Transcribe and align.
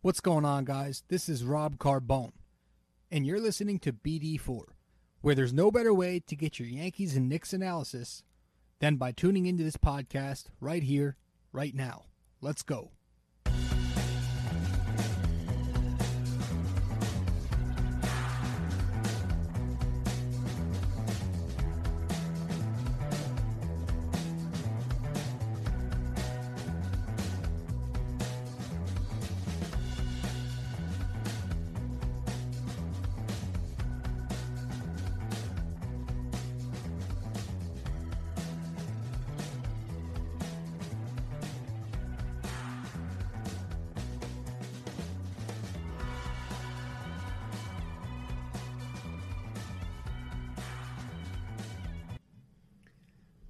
What's 0.00 0.20
going 0.20 0.44
on, 0.44 0.64
guys? 0.64 1.02
This 1.08 1.28
is 1.28 1.42
Rob 1.42 1.76
Carbone, 1.76 2.30
and 3.10 3.26
you're 3.26 3.40
listening 3.40 3.80
to 3.80 3.92
BD4, 3.92 4.62
where 5.22 5.34
there's 5.34 5.52
no 5.52 5.72
better 5.72 5.92
way 5.92 6.20
to 6.24 6.36
get 6.36 6.60
your 6.60 6.68
Yankees 6.68 7.16
and 7.16 7.28
Knicks 7.28 7.52
analysis 7.52 8.22
than 8.78 8.94
by 8.94 9.10
tuning 9.10 9.46
into 9.46 9.64
this 9.64 9.76
podcast 9.76 10.50
right 10.60 10.84
here, 10.84 11.16
right 11.50 11.74
now. 11.74 12.04
Let's 12.40 12.62
go. 12.62 12.92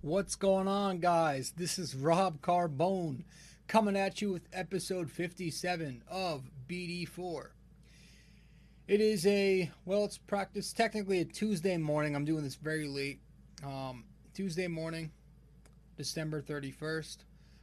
What's 0.01 0.37
going 0.37 0.69
on, 0.69 1.01
guys? 1.01 1.55
This 1.57 1.77
is 1.77 1.97
Rob 1.97 2.41
Carbone 2.41 3.25
coming 3.67 3.97
at 3.97 4.23
you 4.23 4.31
with 4.31 4.49
episode 4.53 5.11
57 5.11 6.05
of 6.09 6.45
BD4. 6.69 7.49
It 8.87 9.01
is 9.01 9.27
a, 9.27 9.73
well, 9.85 10.05
it's 10.05 10.17
practice, 10.17 10.73
technically 10.73 11.19
a 11.19 11.25
Tuesday 11.25 11.77
morning. 11.79 12.15
I'm 12.15 12.25
doing 12.25 12.45
this 12.45 12.55
very 12.55 12.87
late. 12.87 13.19
Um, 13.67 14.05
Tuesday 14.35 14.69
morning, 14.69 15.11
December 15.97 16.43
31st. 16.43 17.17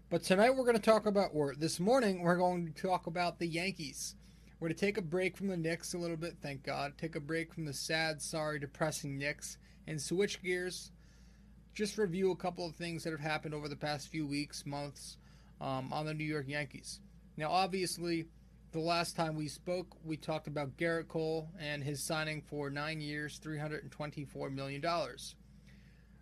But 0.10 0.24
tonight 0.24 0.50
we're 0.50 0.66
going 0.66 0.76
to 0.76 0.82
talk 0.82 1.06
about, 1.06 1.30
or 1.32 1.56
this 1.56 1.80
morning, 1.80 2.22
we're 2.22 2.36
going 2.36 2.74
to 2.74 2.82
talk 2.82 3.08
about 3.08 3.40
the 3.40 3.48
Yankees. 3.48 4.16
We're 4.60 4.68
going 4.68 4.76
to 4.78 4.86
take 4.86 4.98
a 4.98 5.02
break 5.02 5.38
from 5.38 5.48
the 5.48 5.56
Knicks 5.56 5.94
a 5.94 5.98
little 5.98 6.18
bit, 6.18 6.36
thank 6.42 6.64
God. 6.64 6.98
Take 6.98 7.16
a 7.16 7.22
break 7.22 7.54
from 7.54 7.64
the 7.64 7.72
sad, 7.72 8.22
sorry, 8.22 8.60
depressing 8.60 9.18
Knicks 9.18 9.58
and 9.88 10.02
switch 10.02 10.44
gears 10.44 10.92
just 11.76 11.98
review 11.98 12.32
a 12.32 12.36
couple 12.36 12.66
of 12.66 12.74
things 12.74 13.04
that 13.04 13.12
have 13.12 13.20
happened 13.20 13.54
over 13.54 13.68
the 13.68 13.76
past 13.76 14.08
few 14.08 14.26
weeks, 14.26 14.66
months 14.66 15.18
um, 15.60 15.92
on 15.92 16.06
the 16.06 16.14
New 16.14 16.24
York 16.24 16.46
Yankees. 16.48 17.02
Now, 17.36 17.52
obviously, 17.52 18.28
the 18.72 18.80
last 18.80 19.18
time 19.18 19.36
we 19.36 19.50
spoke, 19.50 19.88
we 20.04 20.16
talked 20.16 20.48
about 20.48 20.78
Gerrit 20.78 21.10
Cole 21.10 21.50
and 21.60 21.84
his 21.84 22.02
signing 22.02 22.42
for 22.42 22.70
nine 22.70 23.02
years, 23.02 23.40
$324 23.44 24.54
million. 24.54 24.84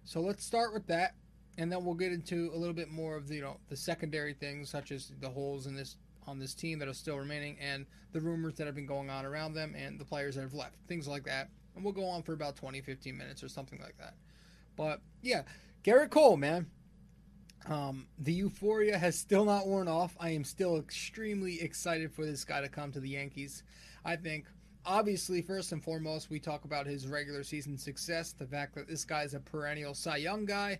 So 0.03 0.21
let's 0.21 0.43
start 0.43 0.73
with 0.73 0.87
that, 0.87 1.13
and 1.59 1.71
then 1.71 1.85
we'll 1.85 1.93
get 1.93 2.11
into 2.11 2.51
a 2.53 2.57
little 2.57 2.73
bit 2.73 2.89
more 2.89 3.15
of 3.15 3.27
the, 3.27 3.35
you 3.35 3.41
know, 3.41 3.57
the 3.69 3.77
secondary 3.77 4.33
things, 4.33 4.71
such 4.71 4.91
as 4.91 5.11
the 5.21 5.29
holes 5.29 5.67
in 5.67 5.75
this 5.75 5.97
on 6.25 6.39
this 6.39 6.53
team 6.53 6.79
that 6.79 6.87
are 6.87 6.93
still 6.93 7.17
remaining, 7.17 7.57
and 7.59 7.85
the 8.13 8.21
rumors 8.21 8.55
that 8.55 8.65
have 8.65 8.75
been 8.75 8.85
going 8.85 9.09
on 9.09 9.25
around 9.25 9.53
them, 9.53 9.75
and 9.77 9.99
the 9.99 10.05
players 10.05 10.35
that 10.35 10.41
have 10.41 10.53
left, 10.53 10.75
things 10.87 11.05
like 11.05 11.25
that. 11.25 11.49
And 11.75 11.83
we'll 11.83 11.93
go 11.93 12.05
on 12.05 12.23
for 12.23 12.31
about 12.31 12.55
20, 12.55 12.79
15 12.79 13.17
minutes 13.17 13.43
or 13.43 13.49
something 13.49 13.79
like 13.81 13.97
that. 13.97 14.13
But 14.75 15.01
yeah, 15.21 15.43
Gerrit 15.83 16.09
Cole, 16.09 16.37
man. 16.37 16.67
Um, 17.65 18.07
the 18.19 18.33
euphoria 18.33 18.97
has 18.97 19.17
still 19.17 19.45
not 19.45 19.67
worn 19.67 19.87
off. 19.87 20.17
I 20.19 20.31
am 20.31 20.43
still 20.43 20.77
extremely 20.77 21.61
excited 21.61 22.11
for 22.11 22.25
this 22.25 22.43
guy 22.43 22.61
to 22.61 22.67
come 22.67 22.91
to 22.91 22.99
the 22.99 23.09
Yankees. 23.09 23.63
I 24.03 24.17
think, 24.17 24.47
obviously, 24.85 25.41
first 25.41 25.71
and 25.71 25.81
foremost, 25.81 26.29
we 26.29 26.39
talk 26.39 26.65
about 26.65 26.85
his 26.85 27.07
regular 27.07 27.43
season 27.43 27.77
success, 27.77 28.33
the 28.33 28.45
fact 28.45 28.75
that 28.75 28.87
this 28.87 29.05
guy 29.05 29.23
is 29.23 29.33
a 29.33 29.39
perennial 29.39 29.93
Cy 29.93 30.17
Young 30.17 30.45
guy. 30.45 30.79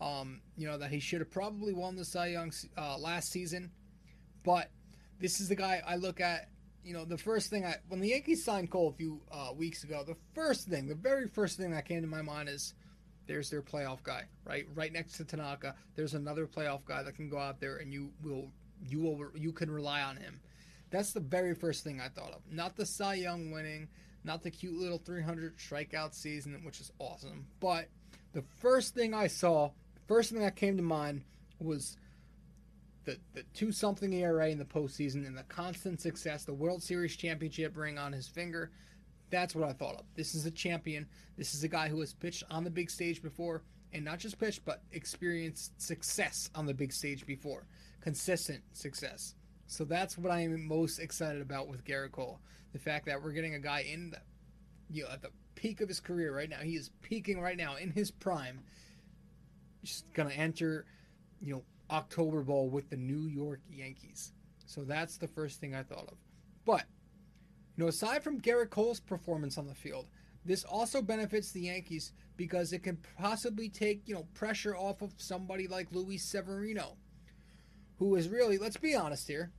Um, 0.00 0.40
you 0.56 0.66
know, 0.66 0.78
that 0.78 0.90
he 0.90 1.00
should 1.00 1.20
have 1.20 1.30
probably 1.30 1.74
won 1.74 1.96
the 1.96 2.04
Cy 2.04 2.28
Young 2.28 2.50
uh, 2.78 2.96
last 2.98 3.30
season. 3.30 3.70
But 4.42 4.70
this 5.20 5.38
is 5.38 5.48
the 5.48 5.54
guy 5.54 5.82
I 5.86 5.96
look 5.96 6.20
at. 6.20 6.48
You 6.82 6.94
know, 6.94 7.04
the 7.04 7.18
first 7.18 7.50
thing 7.50 7.64
I, 7.64 7.76
when 7.88 8.00
the 8.00 8.08
Yankees 8.08 8.42
signed 8.42 8.70
Cole 8.70 8.88
a 8.88 8.92
few 8.92 9.20
uh, 9.30 9.50
weeks 9.54 9.84
ago, 9.84 10.02
the 10.04 10.16
first 10.34 10.66
thing, 10.66 10.88
the 10.88 10.94
very 10.94 11.28
first 11.28 11.56
thing 11.58 11.70
that 11.72 11.86
came 11.86 12.00
to 12.00 12.08
my 12.08 12.22
mind 12.22 12.48
is, 12.48 12.74
there's 13.26 13.50
their 13.50 13.62
playoff 13.62 14.02
guy, 14.02 14.24
right? 14.44 14.66
Right 14.74 14.92
next 14.92 15.16
to 15.18 15.24
Tanaka, 15.24 15.74
there's 15.94 16.14
another 16.14 16.46
playoff 16.46 16.84
guy 16.84 17.02
that 17.02 17.14
can 17.14 17.28
go 17.28 17.38
out 17.38 17.60
there 17.60 17.76
and 17.76 17.92
you 17.92 18.10
will 18.22 18.50
you 18.88 19.00
will 19.00 19.30
you 19.34 19.52
can 19.52 19.70
rely 19.70 20.02
on 20.02 20.16
him. 20.16 20.40
That's 20.90 21.12
the 21.12 21.20
very 21.20 21.54
first 21.54 21.84
thing 21.84 22.00
I 22.00 22.08
thought 22.08 22.32
of. 22.32 22.42
Not 22.50 22.76
the 22.76 22.84
Cy 22.84 23.14
Young 23.14 23.50
winning, 23.50 23.88
not 24.24 24.42
the 24.42 24.50
cute 24.50 24.78
little 24.78 24.98
300 24.98 25.56
strikeout 25.56 26.14
season, 26.14 26.60
which 26.64 26.80
is 26.80 26.92
awesome, 26.98 27.46
but 27.60 27.88
the 28.32 28.42
first 28.60 28.94
thing 28.94 29.14
I 29.14 29.26
saw, 29.26 29.70
first 30.06 30.30
thing 30.30 30.40
that 30.40 30.56
came 30.56 30.76
to 30.76 30.82
mind 30.82 31.22
was 31.58 31.96
the, 33.04 33.18
the 33.34 33.42
two 33.54 33.72
something 33.72 34.12
ERA 34.12 34.48
in 34.48 34.58
the 34.58 34.64
postseason 34.64 35.26
and 35.26 35.36
the 35.36 35.42
constant 35.44 36.00
success, 36.00 36.44
the 36.44 36.54
World 36.54 36.82
Series 36.82 37.16
championship 37.16 37.76
ring 37.76 37.98
on 37.98 38.12
his 38.12 38.28
finger. 38.28 38.70
That's 39.32 39.54
what 39.54 39.66
I 39.66 39.72
thought 39.72 39.94
of. 39.94 40.04
This 40.14 40.34
is 40.34 40.44
a 40.44 40.50
champion. 40.50 41.08
This 41.38 41.54
is 41.54 41.64
a 41.64 41.68
guy 41.68 41.88
who 41.88 41.98
has 42.00 42.12
pitched 42.12 42.44
on 42.50 42.64
the 42.64 42.70
big 42.70 42.90
stage 42.90 43.22
before, 43.22 43.62
and 43.92 44.04
not 44.04 44.18
just 44.18 44.38
pitched, 44.38 44.64
but 44.66 44.82
experienced 44.92 45.80
success 45.80 46.50
on 46.54 46.66
the 46.66 46.74
big 46.74 46.92
stage 46.92 47.26
before. 47.26 47.66
Consistent 48.02 48.62
success. 48.74 49.34
So 49.66 49.84
that's 49.84 50.18
what 50.18 50.30
I 50.30 50.40
am 50.40 50.68
most 50.68 50.98
excited 50.98 51.40
about 51.40 51.66
with 51.66 51.82
Gerrit 51.82 52.12
Cole. 52.12 52.40
The 52.74 52.78
fact 52.78 53.06
that 53.06 53.22
we're 53.22 53.32
getting 53.32 53.54
a 53.54 53.58
guy 53.58 53.86
in 53.90 54.10
the, 54.10 54.18
you 54.90 55.04
know, 55.04 55.10
at 55.10 55.22
the 55.22 55.30
peak 55.54 55.80
of 55.80 55.88
his 55.88 55.98
career 55.98 56.36
right 56.36 56.50
now. 56.50 56.58
He 56.58 56.76
is 56.76 56.90
peaking 57.00 57.40
right 57.40 57.56
now 57.56 57.76
in 57.76 57.90
his 57.90 58.10
prime. 58.10 58.60
Just 59.82 60.12
gonna 60.12 60.30
enter, 60.30 60.84
you 61.40 61.54
know, 61.54 61.62
October 61.90 62.42
Bowl 62.42 62.68
with 62.68 62.90
the 62.90 62.96
New 62.96 63.28
York 63.28 63.60
Yankees. 63.70 64.34
So 64.66 64.84
that's 64.84 65.16
the 65.16 65.28
first 65.28 65.58
thing 65.58 65.74
I 65.74 65.82
thought 65.82 66.08
of. 66.08 66.18
But 66.66 66.84
you 67.76 67.84
know, 67.84 67.88
aside 67.88 68.22
from 68.22 68.40
Gerrit 68.40 68.70
Cole's 68.70 69.00
performance 69.00 69.56
on 69.56 69.66
the 69.66 69.74
field, 69.74 70.06
this 70.44 70.64
also 70.64 71.00
benefits 71.00 71.52
the 71.52 71.62
Yankees 71.62 72.12
because 72.36 72.72
it 72.72 72.82
can 72.82 72.98
possibly 73.18 73.68
take, 73.68 74.02
you 74.06 74.14
know, 74.14 74.26
pressure 74.34 74.76
off 74.76 75.02
of 75.02 75.14
somebody 75.16 75.68
like 75.68 75.88
Luis 75.92 76.24
Severino, 76.24 76.96
who 77.98 78.14
is 78.16 78.28
really, 78.28 78.58
let's 78.58 78.76
be 78.76 78.94
honest 78.94 79.28
here, 79.28 79.52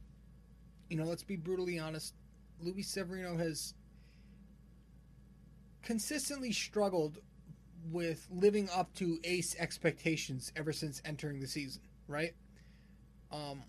you 0.89 0.97
know, 0.97 1.05
let's 1.05 1.23
be 1.23 1.35
brutally 1.35 1.79
honest. 1.79 2.13
Luis 2.61 2.87
Severino 2.87 3.37
has 3.37 3.73
consistently 5.81 6.51
struggled 6.51 7.19
with 7.91 8.27
living 8.31 8.69
up 8.73 8.93
to 8.95 9.19
ace 9.23 9.55
expectations 9.59 10.51
ever 10.55 10.71
since 10.71 11.01
entering 11.03 11.39
the 11.39 11.47
season, 11.47 11.81
right? 12.07 12.33
Um, 13.31 13.63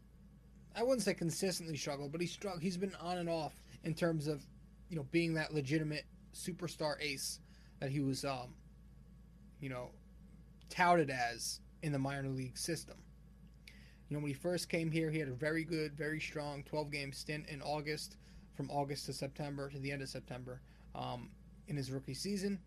I 0.76 0.82
wouldn't 0.82 1.02
say 1.02 1.14
consistently 1.14 1.76
struggled, 1.76 2.12
but 2.12 2.20
he's 2.20 2.32
struggled. 2.32 2.62
He's 2.62 2.76
been 2.76 2.94
on 3.00 3.18
and 3.18 3.28
off 3.28 3.54
in 3.84 3.94
terms 3.94 4.26
of 4.26 4.42
you 4.88 4.96
know 4.96 5.06
being 5.10 5.34
that 5.34 5.54
legitimate 5.54 6.04
superstar 6.34 6.96
ace 7.00 7.40
that 7.80 7.90
he 7.90 8.00
was 8.00 8.24
um, 8.24 8.54
you 9.60 9.68
know 9.68 9.90
touted 10.68 11.10
as 11.10 11.60
in 11.82 11.92
the 11.92 11.98
minor 11.98 12.28
league 12.28 12.58
system. 12.58 12.96
You 14.08 14.16
know 14.16 14.22
when 14.22 14.30
he 14.30 14.34
first 14.34 14.68
came 14.68 14.90
here, 14.90 15.10
he 15.10 15.18
had 15.18 15.28
a 15.28 15.34
very 15.34 15.64
good, 15.64 15.96
very 15.96 16.20
strong 16.20 16.62
12 16.64 16.90
game 16.90 17.12
stint 17.12 17.48
in 17.48 17.62
August, 17.62 18.16
from 18.54 18.70
August 18.70 19.06
to 19.06 19.12
September 19.12 19.70
to 19.70 19.78
the 19.78 19.90
end 19.90 20.02
of 20.02 20.08
September 20.08 20.60
um, 20.94 21.30
in 21.68 21.76
his 21.76 21.90
rookie 21.90 22.14
season. 22.14 22.58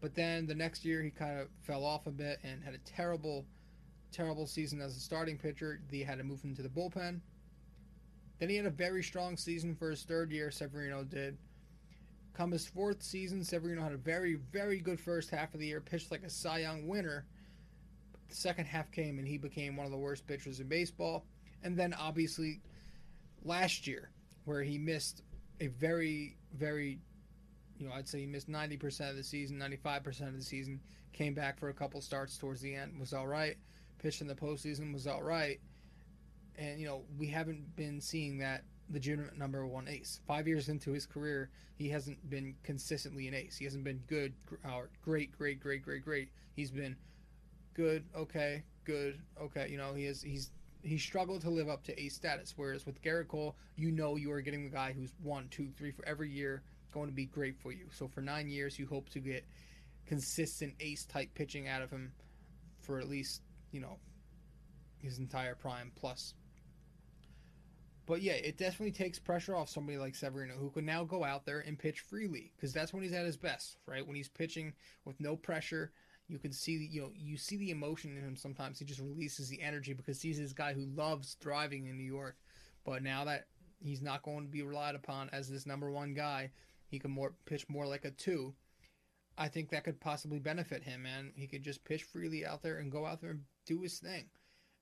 But 0.00 0.14
then 0.14 0.46
the 0.46 0.54
next 0.54 0.84
year 0.84 1.02
he 1.02 1.10
kind 1.10 1.40
of 1.40 1.48
fell 1.62 1.84
off 1.84 2.06
a 2.06 2.10
bit 2.10 2.38
and 2.44 2.62
had 2.62 2.74
a 2.74 2.78
terrible, 2.78 3.44
terrible 4.12 4.46
season 4.46 4.80
as 4.80 4.96
a 4.96 5.00
starting 5.00 5.38
pitcher. 5.38 5.80
He 5.90 6.02
had 6.02 6.18
to 6.18 6.24
move 6.24 6.44
into 6.44 6.62
the 6.62 6.68
bullpen. 6.68 7.20
Then 8.38 8.50
he 8.50 8.56
had 8.56 8.66
a 8.66 8.70
very 8.70 9.02
strong 9.02 9.36
season 9.36 9.74
for 9.74 9.90
his 9.90 10.02
third 10.02 10.30
year, 10.30 10.50
Severino 10.50 11.04
did. 11.04 11.38
Come 12.34 12.52
his 12.52 12.66
fourth 12.66 13.02
season, 13.02 13.42
Severino 13.42 13.82
had 13.82 13.92
a 13.92 13.98
very, 13.98 14.34
very 14.52 14.78
good 14.78 15.00
first 15.00 15.30
half 15.30 15.54
of 15.54 15.60
the 15.60 15.66
year, 15.66 15.80
pitched 15.80 16.10
like 16.10 16.22
a 16.22 16.28
Cy 16.28 16.58
Young 16.58 16.86
winner. 16.86 17.24
The 18.28 18.34
second 18.34 18.66
half 18.66 18.90
came 18.90 19.18
and 19.18 19.26
he 19.26 19.38
became 19.38 19.76
one 19.76 19.86
of 19.86 19.92
the 19.92 19.98
worst 19.98 20.26
pitchers 20.26 20.60
in 20.60 20.68
baseball. 20.68 21.24
And 21.62 21.76
then 21.76 21.94
obviously 21.94 22.60
last 23.42 23.86
year, 23.86 24.10
where 24.44 24.62
he 24.62 24.76
missed 24.76 25.22
a 25.60 25.68
very, 25.68 26.36
very, 26.52 26.98
you 27.78 27.88
know, 27.88 27.94
I'd 27.94 28.06
say 28.06 28.20
he 28.20 28.26
missed 28.26 28.50
90% 28.50 29.08
of 29.08 29.16
the 29.16 29.24
season, 29.24 29.58
95% 29.58 30.28
of 30.28 30.36
the 30.36 30.42
season, 30.42 30.80
came 31.14 31.32
back 31.32 31.58
for 31.58 31.70
a 31.70 31.74
couple 31.74 32.02
starts 32.02 32.36
towards 32.36 32.60
the 32.60 32.74
end, 32.74 33.00
was 33.00 33.14
all 33.14 33.26
right. 33.26 33.56
Pitched 33.98 34.20
in 34.20 34.26
the 34.26 34.34
postseason, 34.34 34.92
was 34.92 35.06
all 35.06 35.22
right 35.22 35.58
and 36.58 36.80
you 36.80 36.86
know 36.86 37.02
we 37.18 37.26
haven't 37.26 37.76
been 37.76 38.00
seeing 38.00 38.38
that 38.38 38.64
legitimate 38.90 39.36
number 39.36 39.66
one 39.66 39.88
ace. 39.88 40.20
Five 40.26 40.46
years 40.46 40.68
into 40.68 40.92
his 40.92 41.06
career, 41.06 41.50
he 41.76 41.88
hasn't 41.88 42.28
been 42.30 42.54
consistently 42.62 43.26
an 43.28 43.34
ace. 43.34 43.56
He 43.56 43.64
hasn't 43.64 43.84
been 43.84 44.02
good 44.06 44.32
or 44.64 44.90
great, 45.02 45.36
great, 45.36 45.60
great, 45.60 45.82
great, 45.82 46.04
great. 46.04 46.28
He's 46.54 46.70
been 46.70 46.96
good, 47.74 48.04
okay, 48.14 48.62
good, 48.84 49.20
okay. 49.40 49.68
You 49.68 49.78
know, 49.78 49.94
he 49.94 50.06
is 50.06 50.22
he's 50.22 50.50
he 50.82 50.98
struggled 50.98 51.42
to 51.42 51.50
live 51.50 51.68
up 51.68 51.82
to 51.84 52.00
ace 52.00 52.14
status. 52.14 52.54
Whereas 52.56 52.86
with 52.86 53.02
Gerrit 53.02 53.28
Cole, 53.28 53.56
you 53.76 53.90
know 53.90 54.16
you 54.16 54.30
are 54.32 54.40
getting 54.40 54.64
the 54.64 54.70
guy 54.70 54.92
who's 54.92 55.12
one, 55.22 55.48
two, 55.50 55.68
three 55.76 55.90
for 55.90 56.06
every 56.06 56.30
year 56.30 56.62
going 56.92 57.08
to 57.08 57.14
be 57.14 57.26
great 57.26 57.58
for 57.58 57.72
you. 57.72 57.86
So 57.90 58.08
for 58.08 58.22
nine 58.22 58.48
years, 58.48 58.78
you 58.78 58.86
hope 58.86 59.10
to 59.10 59.20
get 59.20 59.44
consistent 60.06 60.74
ace 60.80 61.04
type 61.04 61.28
pitching 61.34 61.68
out 61.68 61.82
of 61.82 61.90
him 61.90 62.12
for 62.80 63.00
at 63.00 63.08
least 63.08 63.42
you 63.72 63.80
know 63.80 63.98
his 64.98 65.18
entire 65.18 65.54
prime 65.54 65.92
plus. 65.96 66.34
But 68.06 68.22
yeah, 68.22 68.34
it 68.34 68.56
definitely 68.56 68.92
takes 68.92 69.18
pressure 69.18 69.56
off 69.56 69.68
somebody 69.68 69.98
like 69.98 70.14
Severino 70.14 70.54
who 70.54 70.70
can 70.70 70.86
now 70.86 71.04
go 71.04 71.24
out 71.24 71.44
there 71.44 71.60
and 71.60 71.78
pitch 71.78 72.00
freely 72.00 72.52
because 72.56 72.72
that's 72.72 72.92
when 72.92 73.02
he's 73.02 73.12
at 73.12 73.26
his 73.26 73.36
best, 73.36 73.78
right? 73.86 74.06
When 74.06 74.16
he's 74.16 74.28
pitching 74.28 74.72
with 75.04 75.18
no 75.20 75.34
pressure, 75.34 75.92
you 76.28 76.38
can 76.38 76.52
see 76.52 76.88
you 76.90 77.02
know 77.02 77.10
you 77.14 77.36
see 77.36 77.56
the 77.56 77.70
emotion 77.70 78.16
in 78.16 78.22
him. 78.22 78.36
Sometimes 78.36 78.78
he 78.78 78.84
just 78.84 79.00
releases 79.00 79.48
the 79.48 79.60
energy 79.60 79.92
because 79.92 80.22
he's 80.22 80.38
this 80.38 80.52
guy 80.52 80.72
who 80.72 80.86
loves 80.94 81.36
thriving 81.40 81.86
in 81.86 81.96
New 81.96 82.04
York. 82.04 82.36
But 82.84 83.02
now 83.02 83.24
that 83.24 83.46
he's 83.80 84.02
not 84.02 84.22
going 84.22 84.44
to 84.44 84.50
be 84.50 84.62
relied 84.62 84.94
upon 84.94 85.28
as 85.32 85.50
this 85.50 85.66
number 85.66 85.90
one 85.90 86.14
guy, 86.14 86.50
he 86.88 86.98
can 86.98 87.10
more 87.10 87.34
pitch 87.44 87.68
more 87.68 87.86
like 87.86 88.04
a 88.04 88.10
two. 88.12 88.54
I 89.38 89.48
think 89.48 89.70
that 89.70 89.84
could 89.84 90.00
possibly 90.00 90.38
benefit 90.38 90.82
him, 90.82 91.02
man. 91.02 91.32
He 91.34 91.46
could 91.46 91.62
just 91.62 91.84
pitch 91.84 92.04
freely 92.04 92.46
out 92.46 92.62
there 92.62 92.78
and 92.78 92.90
go 92.90 93.04
out 93.04 93.20
there 93.20 93.30
and 93.30 93.42
do 93.66 93.82
his 93.82 93.98
thing. 93.98 94.26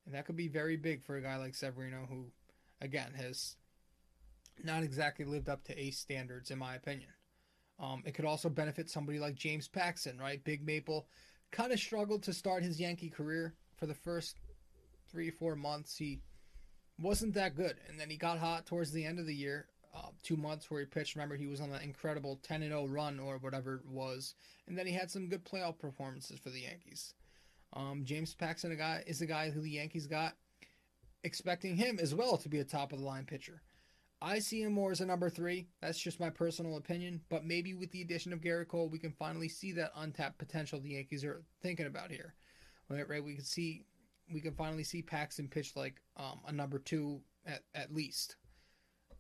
And 0.07 0.15
that 0.15 0.27
could 0.27 0.37
be 0.37 0.49
very 0.49 0.77
big 0.77 1.03
for 1.03 1.17
a 1.17 1.23
guy 1.23 1.37
like 1.37 1.55
Severino, 1.55 2.07
who, 2.09 2.27
again, 2.81 3.13
has 3.17 3.57
not 4.63 4.83
exactly 4.83 5.25
lived 5.25 5.49
up 5.49 5.65
to 5.65 5.81
ace 5.81 5.99
standards, 5.99 6.51
in 6.51 6.59
my 6.59 6.75
opinion. 6.75 7.11
Um, 7.79 8.03
it 8.07 8.15
could 8.15 8.25
also 8.25 8.49
benefit 8.49 8.89
somebody 8.89 9.19
like 9.19 9.35
James 9.35 9.67
Paxton, 9.67 10.19
right? 10.19 10.43
Big 10.45 10.65
Maple 10.65 11.09
kind 11.51 11.73
of 11.73 11.81
struggled 11.81 12.23
to 12.25 12.33
start 12.33 12.63
his 12.63 12.81
Yankee 12.81 13.11
career 13.11 13.55
for 13.77 13.87
the 13.87 13.95
first 13.95 14.39
three, 15.11 15.31
four 15.31 15.57
months. 15.57 15.97
He 15.97 16.21
wasn't 17.01 17.35
that 17.35 17.57
good. 17.57 17.77
And 17.89 17.99
then 17.99 18.11
he 18.11 18.17
got 18.17 18.39
hot 18.39 18.67
towards 18.67 18.93
the 18.93 19.05
end 19.05 19.19
of 19.19 19.27
the 19.27 19.35
year 19.35 19.67
uh, 19.95 20.09
two 20.23 20.37
months 20.37 20.71
where 20.71 20.81
he 20.81 20.87
pitched. 20.87 21.15
Remember, 21.15 21.37
he 21.37 21.47
was 21.47 21.61
on 21.61 21.71
that 21.71 21.83
incredible 21.83 22.41
10 22.43 22.63
0 22.63 22.87
run 22.87 23.21
or 23.21 23.39
whatever 23.39 23.77
it 23.77 23.87
was, 23.89 24.35
and 24.67 24.77
then 24.77 24.87
he 24.87 24.93
had 24.93 25.11
some 25.11 25.29
good 25.29 25.45
playoff 25.45 25.79
performances 25.79 26.39
for 26.39 26.51
the 26.51 26.63
Yankees. 26.63 27.15
Um, 27.73 28.03
James 28.05 28.35
Paxton 28.35 28.73
a 28.73 28.77
guy, 28.77 29.05
is 29.07 29.21
a 29.21 29.27
guy 29.27 29.51
who 29.51 29.61
the 29.61 29.71
Yankees 29.71 30.07
got, 30.07 30.35
expecting 31.25 31.77
him 31.77 31.99
as 32.01 32.15
well 32.15 32.37
to 32.37 32.49
be 32.49 32.61
a 32.61 32.65
top 32.65 32.93
of 32.93 33.01
the 33.01 33.05
line 33.05 33.25
pitcher. 33.25 33.63
I 34.23 34.39
see 34.39 34.63
him 34.63 34.73
more 34.73 34.91
as 34.91 35.01
a 35.01 35.07
number 35.07 35.29
three. 35.29 35.67
That's 35.83 35.99
just 35.99 36.21
my 36.21 36.31
personal 36.31 36.77
opinion. 36.77 37.21
But 37.29 37.45
maybe 37.45 37.75
with 37.75 37.91
the 37.91 38.03
addition 38.03 38.33
of 38.33 38.41
Gerrit 38.41 38.69
Cole, 38.69 38.89
we 38.89 38.99
can 38.99 39.13
finally 39.13 39.49
see 39.49 39.73
that 39.73 39.93
untapped 39.97 40.39
potential 40.39 40.81
the 40.81 40.91
Yankees 40.91 41.25
are 41.25 41.43
thinking 41.63 41.87
about 41.87 42.11
here. 42.11 42.35
Right, 42.89 43.09
right. 43.09 43.25
We 43.25 43.35
can 43.35 43.45
see, 43.45 43.85
we 44.33 44.41
can 44.41 44.55
finally 44.55 44.85
see 44.85 45.03
Paxton 45.03 45.49
pitch 45.49 45.73
like 45.77 46.01
um, 46.17 46.41
a 46.47 46.53
number 46.53 46.79
two 46.79 47.21
at, 47.47 47.63
at 47.75 47.95
least. 47.95 48.37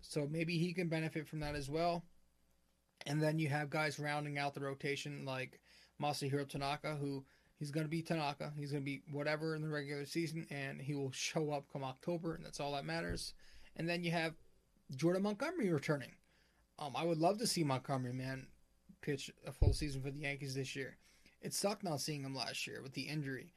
So 0.00 0.28
maybe 0.30 0.58
he 0.58 0.72
can 0.72 0.88
benefit 0.88 1.26
from 1.28 1.40
that 1.40 1.54
as 1.54 1.68
well. 1.68 2.04
And 3.06 3.22
then 3.22 3.38
you 3.38 3.48
have 3.48 3.68
guys 3.68 3.98
rounding 3.98 4.38
out 4.38 4.54
the 4.54 4.60
rotation 4.60 5.24
like 5.26 5.60
Masahiro 6.00 6.48
Tanaka, 6.48 6.96
who 6.96 7.24
he's 7.58 7.70
going 7.70 7.86
to 7.86 7.90
be 7.90 8.02
Tanaka. 8.02 8.52
He's 8.58 8.70
going 8.70 8.82
to 8.82 8.84
be 8.84 9.02
whatever 9.10 9.54
in 9.54 9.62
the 9.62 9.68
regular 9.68 10.04
season, 10.04 10.46
and 10.50 10.80
he 10.80 10.94
will 10.94 11.12
show 11.12 11.50
up 11.50 11.64
come 11.72 11.84
October, 11.84 12.34
and 12.34 12.44
that's 12.44 12.60
all 12.60 12.72
that 12.72 12.84
matters. 12.84 13.34
And 13.76 13.88
then 13.88 14.04
you 14.04 14.10
have 14.10 14.34
Jordan 14.96 15.22
Montgomery 15.22 15.72
returning. 15.72 16.12
Um, 16.78 16.92
I 16.96 17.04
would 17.04 17.18
love 17.18 17.38
to 17.38 17.46
see 17.46 17.64
Montgomery, 17.64 18.12
man, 18.12 18.46
pitch 19.00 19.30
a 19.46 19.52
full 19.52 19.72
season 19.72 20.02
for 20.02 20.10
the 20.10 20.20
Yankees 20.20 20.54
this 20.54 20.74
year. 20.74 20.96
It 21.40 21.54
sucked 21.54 21.84
not 21.84 22.00
seeing 22.00 22.22
him 22.22 22.34
last 22.34 22.66
year 22.66 22.82
with 22.82 22.94
the 22.94 23.02
injury, 23.02 23.52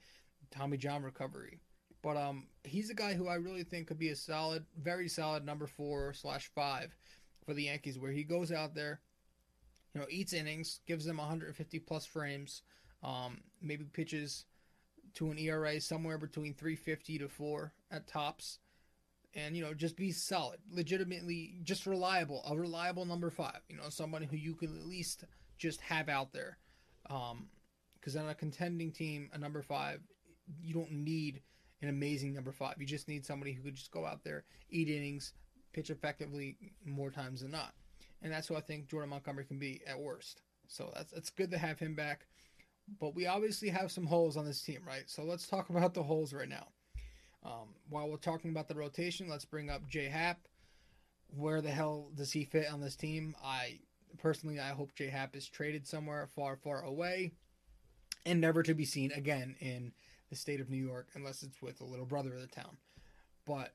Tommy 0.51 0.77
John 0.77 1.03
recovery. 1.03 1.59
But 2.03 2.17
um, 2.17 2.47
he's 2.63 2.89
a 2.89 2.95
guy 2.95 3.13
who 3.13 3.27
I 3.27 3.35
really 3.35 3.63
think 3.63 3.87
could 3.87 3.97
be 3.97 4.09
a 4.09 4.15
solid, 4.15 4.65
very 4.79 5.07
solid 5.07 5.45
number 5.45 5.65
four 5.65 6.13
slash 6.13 6.49
five 6.53 6.95
for 7.45 7.53
the 7.53 7.63
Yankees, 7.63 7.97
where 7.97 8.11
he 8.11 8.23
goes 8.23 8.51
out 8.51 8.75
there, 8.75 8.99
you 9.93 10.01
know, 10.01 10.07
eats 10.09 10.33
innings, 10.33 10.81
gives 10.85 11.05
them 11.05 11.17
150 11.17 11.79
plus 11.79 12.05
frames, 12.05 12.61
um, 13.03 13.41
maybe 13.61 13.83
pitches 13.85 14.45
to 15.15 15.31
an 15.31 15.39
ERA 15.39 15.79
somewhere 15.81 16.17
between 16.17 16.53
350 16.53 17.19
to 17.19 17.27
four 17.27 17.73
at 17.91 18.07
tops, 18.07 18.59
and 19.33 19.55
you 19.55 19.63
know, 19.63 19.73
just 19.73 19.95
be 19.95 20.11
solid, 20.11 20.59
legitimately, 20.71 21.59
just 21.63 21.85
reliable, 21.85 22.43
a 22.47 22.55
reliable 22.55 23.05
number 23.05 23.29
five. 23.29 23.59
You 23.69 23.77
know, 23.77 23.89
somebody 23.89 24.25
who 24.25 24.37
you 24.37 24.55
can 24.55 24.75
at 24.77 24.85
least 24.85 25.23
just 25.57 25.81
have 25.81 26.09
out 26.09 26.33
there. 26.33 26.57
Because 27.03 28.15
um, 28.15 28.23
on 28.23 28.29
a 28.29 28.35
contending 28.35 28.91
team, 28.91 29.29
a 29.33 29.37
number 29.37 29.61
five, 29.61 30.01
you 30.61 30.73
don't 30.73 30.91
need 30.91 31.41
an 31.81 31.89
amazing 31.89 32.33
number 32.33 32.51
five. 32.51 32.75
You 32.79 32.85
just 32.85 33.07
need 33.07 33.25
somebody 33.25 33.53
who 33.53 33.63
could 33.63 33.75
just 33.75 33.91
go 33.91 34.05
out 34.05 34.23
there, 34.23 34.43
eat 34.69 34.89
innings, 34.89 35.33
pitch 35.73 35.89
effectively 35.89 36.57
more 36.85 37.11
times 37.11 37.41
than 37.41 37.51
not. 37.51 37.73
And 38.21 38.31
that's 38.31 38.47
who 38.47 38.55
I 38.55 38.61
think 38.61 38.87
Jordan 38.87 39.09
Montgomery 39.09 39.45
can 39.45 39.59
be 39.59 39.81
at 39.87 39.99
worst. 39.99 40.41
So 40.67 40.91
that's 40.95 41.13
it's 41.13 41.29
good 41.29 41.51
to 41.51 41.57
have 41.57 41.79
him 41.79 41.95
back. 41.95 42.25
But 42.99 43.15
we 43.15 43.27
obviously 43.27 43.69
have 43.69 43.91
some 43.91 44.05
holes 44.05 44.37
on 44.37 44.45
this 44.45 44.61
team, 44.61 44.81
right? 44.87 45.03
So 45.07 45.23
let's 45.23 45.47
talk 45.47 45.69
about 45.69 45.93
the 45.93 46.03
holes 46.03 46.33
right 46.33 46.49
now. 46.49 46.67
Um, 47.43 47.75
while 47.89 48.09
we're 48.09 48.17
talking 48.17 48.51
about 48.51 48.67
the 48.67 48.75
rotation, 48.75 49.29
let's 49.29 49.45
bring 49.45 49.69
up 49.69 49.87
J 49.87 50.05
Hap. 50.05 50.39
Where 51.29 51.61
the 51.61 51.69
hell 51.69 52.09
does 52.15 52.31
he 52.31 52.45
fit 52.45 52.71
on 52.71 52.81
this 52.81 52.95
team? 52.95 53.35
I 53.43 53.79
personally, 54.17 54.59
I 54.59 54.69
hope 54.69 54.95
J 54.95 55.07
Hap 55.07 55.35
is 55.35 55.47
traded 55.47 55.87
somewhere 55.87 56.27
far, 56.35 56.55
far 56.55 56.81
away, 56.81 57.33
and 58.25 58.41
never 58.41 58.63
to 58.63 58.73
be 58.73 58.85
seen 58.85 59.11
again 59.11 59.55
in 59.59 59.93
the 60.29 60.35
state 60.35 60.59
of 60.59 60.69
New 60.69 60.83
York 60.83 61.07
unless 61.13 61.43
it's 61.43 61.61
with 61.61 61.81
a 61.81 61.85
little 61.85 62.05
brother 62.05 62.33
of 62.33 62.41
the 62.41 62.47
town. 62.47 62.77
But 63.45 63.73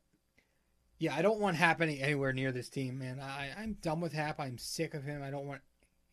yeah, 0.99 1.14
I 1.14 1.23
don't 1.23 1.41
want 1.41 1.56
Hap 1.56 1.81
any, 1.81 2.00
anywhere 2.00 2.32
near 2.32 2.53
this 2.53 2.69
team, 2.69 2.99
man. 2.99 3.20
I, 3.20 3.50
I'm 3.59 3.76
done 3.82 4.00
with 4.00 4.12
Hap. 4.12 4.38
I'm 4.38 4.59
sick 4.59 4.94
of 4.94 5.05
him. 5.05 5.23
I 5.23 5.31
don't 5.31 5.47
want 5.47 5.62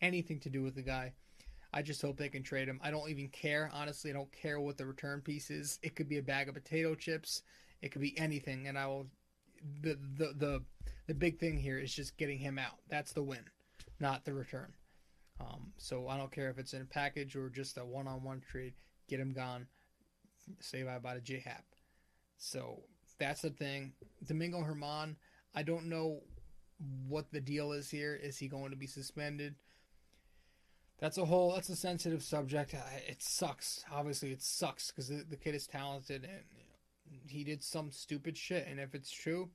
anything 0.00 0.40
to 0.40 0.50
do 0.50 0.62
with 0.62 0.74
the 0.74 0.82
guy. 0.82 1.12
I 1.72 1.82
just 1.82 2.02
hope 2.02 2.16
they 2.16 2.28
can 2.28 2.42
trade 2.42 2.68
him. 2.68 2.80
I 2.82 2.90
don't 2.90 3.10
even 3.10 3.28
care. 3.28 3.70
Honestly, 3.72 4.10
I 4.10 4.14
don't 4.14 4.32
care 4.32 4.60
what 4.60 4.76
the 4.76 4.86
return 4.86 5.20
piece 5.20 5.50
is. 5.50 5.78
It 5.82 5.94
could 5.94 6.08
be 6.08 6.18
a 6.18 6.22
bag 6.22 6.48
of 6.48 6.54
potato 6.54 6.94
chips. 6.94 7.42
It 7.80 7.92
could 7.92 8.02
be 8.02 8.18
anything, 8.18 8.66
and 8.66 8.78
I 8.78 8.86
will. 8.86 9.06
The 9.82 9.98
the 10.16 10.34
the 10.36 10.64
the 11.06 11.14
big 11.14 11.38
thing 11.38 11.58
here 11.58 11.78
is 11.78 11.94
just 11.94 12.16
getting 12.16 12.38
him 12.38 12.58
out. 12.58 12.78
That's 12.88 13.12
the 13.12 13.22
win, 13.22 13.44
not 14.00 14.24
the 14.24 14.32
return. 14.32 14.72
Um, 15.40 15.72
so 15.76 16.08
I 16.08 16.16
don't 16.16 16.32
care 16.32 16.50
if 16.50 16.58
it's 16.58 16.74
in 16.74 16.82
a 16.82 16.86
package 16.86 17.34
or 17.36 17.48
just 17.48 17.78
a 17.78 17.84
one-on-one 17.84 18.42
trade. 18.50 18.74
Get 19.08 19.20
him 19.20 19.32
gone. 19.32 19.66
Say 20.60 20.82
bye 20.82 20.98
bye 20.98 21.14
to 21.14 21.20
J 21.20 21.40
Hap. 21.44 21.64
So 22.36 22.82
that's 23.18 23.42
the 23.42 23.50
thing. 23.50 23.92
Domingo 24.26 24.62
Germán. 24.62 25.16
I 25.54 25.62
don't 25.62 25.88
know 25.88 26.20
what 27.08 27.30
the 27.32 27.40
deal 27.40 27.72
is 27.72 27.90
here. 27.90 28.14
Is 28.14 28.38
he 28.38 28.48
going 28.48 28.70
to 28.70 28.76
be 28.76 28.86
suspended? 28.86 29.54
That's 31.00 31.16
a 31.16 31.24
whole. 31.24 31.54
That's 31.54 31.70
a 31.70 31.76
sensitive 31.76 32.22
subject. 32.22 32.74
It 33.08 33.22
sucks. 33.22 33.84
Obviously, 33.90 34.32
it 34.32 34.42
sucks 34.42 34.90
because 34.90 35.08
the, 35.08 35.24
the 35.28 35.36
kid 35.36 35.54
is 35.54 35.66
talented 35.66 36.24
and 36.24 36.44
he 37.26 37.42
did 37.42 37.62
some 37.62 37.90
stupid 37.90 38.36
shit. 38.36 38.66
And 38.68 38.78
if 38.78 38.94
it's 38.94 39.10
true, 39.10 39.48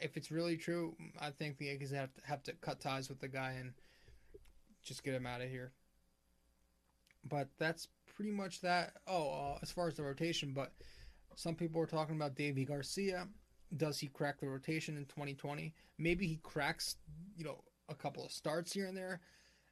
if 0.00 0.16
it's 0.16 0.30
really 0.30 0.56
true, 0.56 0.94
I 1.20 1.30
think 1.30 1.58
the 1.58 1.66
Yankees 1.66 1.90
have 1.90 2.14
to 2.14 2.20
have 2.24 2.42
to 2.44 2.52
cut 2.52 2.80
ties 2.80 3.08
with 3.08 3.20
the 3.20 3.28
guy 3.28 3.56
and 3.58 3.72
just 4.84 5.02
get 5.02 5.14
him 5.14 5.26
out 5.26 5.40
of 5.40 5.50
here. 5.50 5.72
But 7.28 7.48
that's 7.58 7.88
pretty 8.14 8.30
much 8.30 8.60
that. 8.60 8.92
Oh, 9.08 9.28
uh, 9.28 9.58
as 9.62 9.72
far 9.72 9.88
as 9.88 9.96
the 9.96 10.04
rotation, 10.04 10.52
but 10.54 10.72
some 11.34 11.56
people 11.56 11.80
are 11.80 11.86
talking 11.86 12.14
about 12.14 12.36
Deivi 12.36 12.66
Garcia. 12.66 13.26
Does 13.76 13.98
he 13.98 14.06
crack 14.06 14.38
the 14.38 14.48
rotation 14.48 14.96
in 14.96 15.06
2020? 15.06 15.74
Maybe 15.98 16.28
he 16.28 16.36
cracks, 16.36 16.96
you 17.36 17.44
know, 17.44 17.64
a 17.88 17.94
couple 17.94 18.24
of 18.24 18.30
starts 18.30 18.72
here 18.72 18.86
and 18.86 18.96
there. 18.96 19.20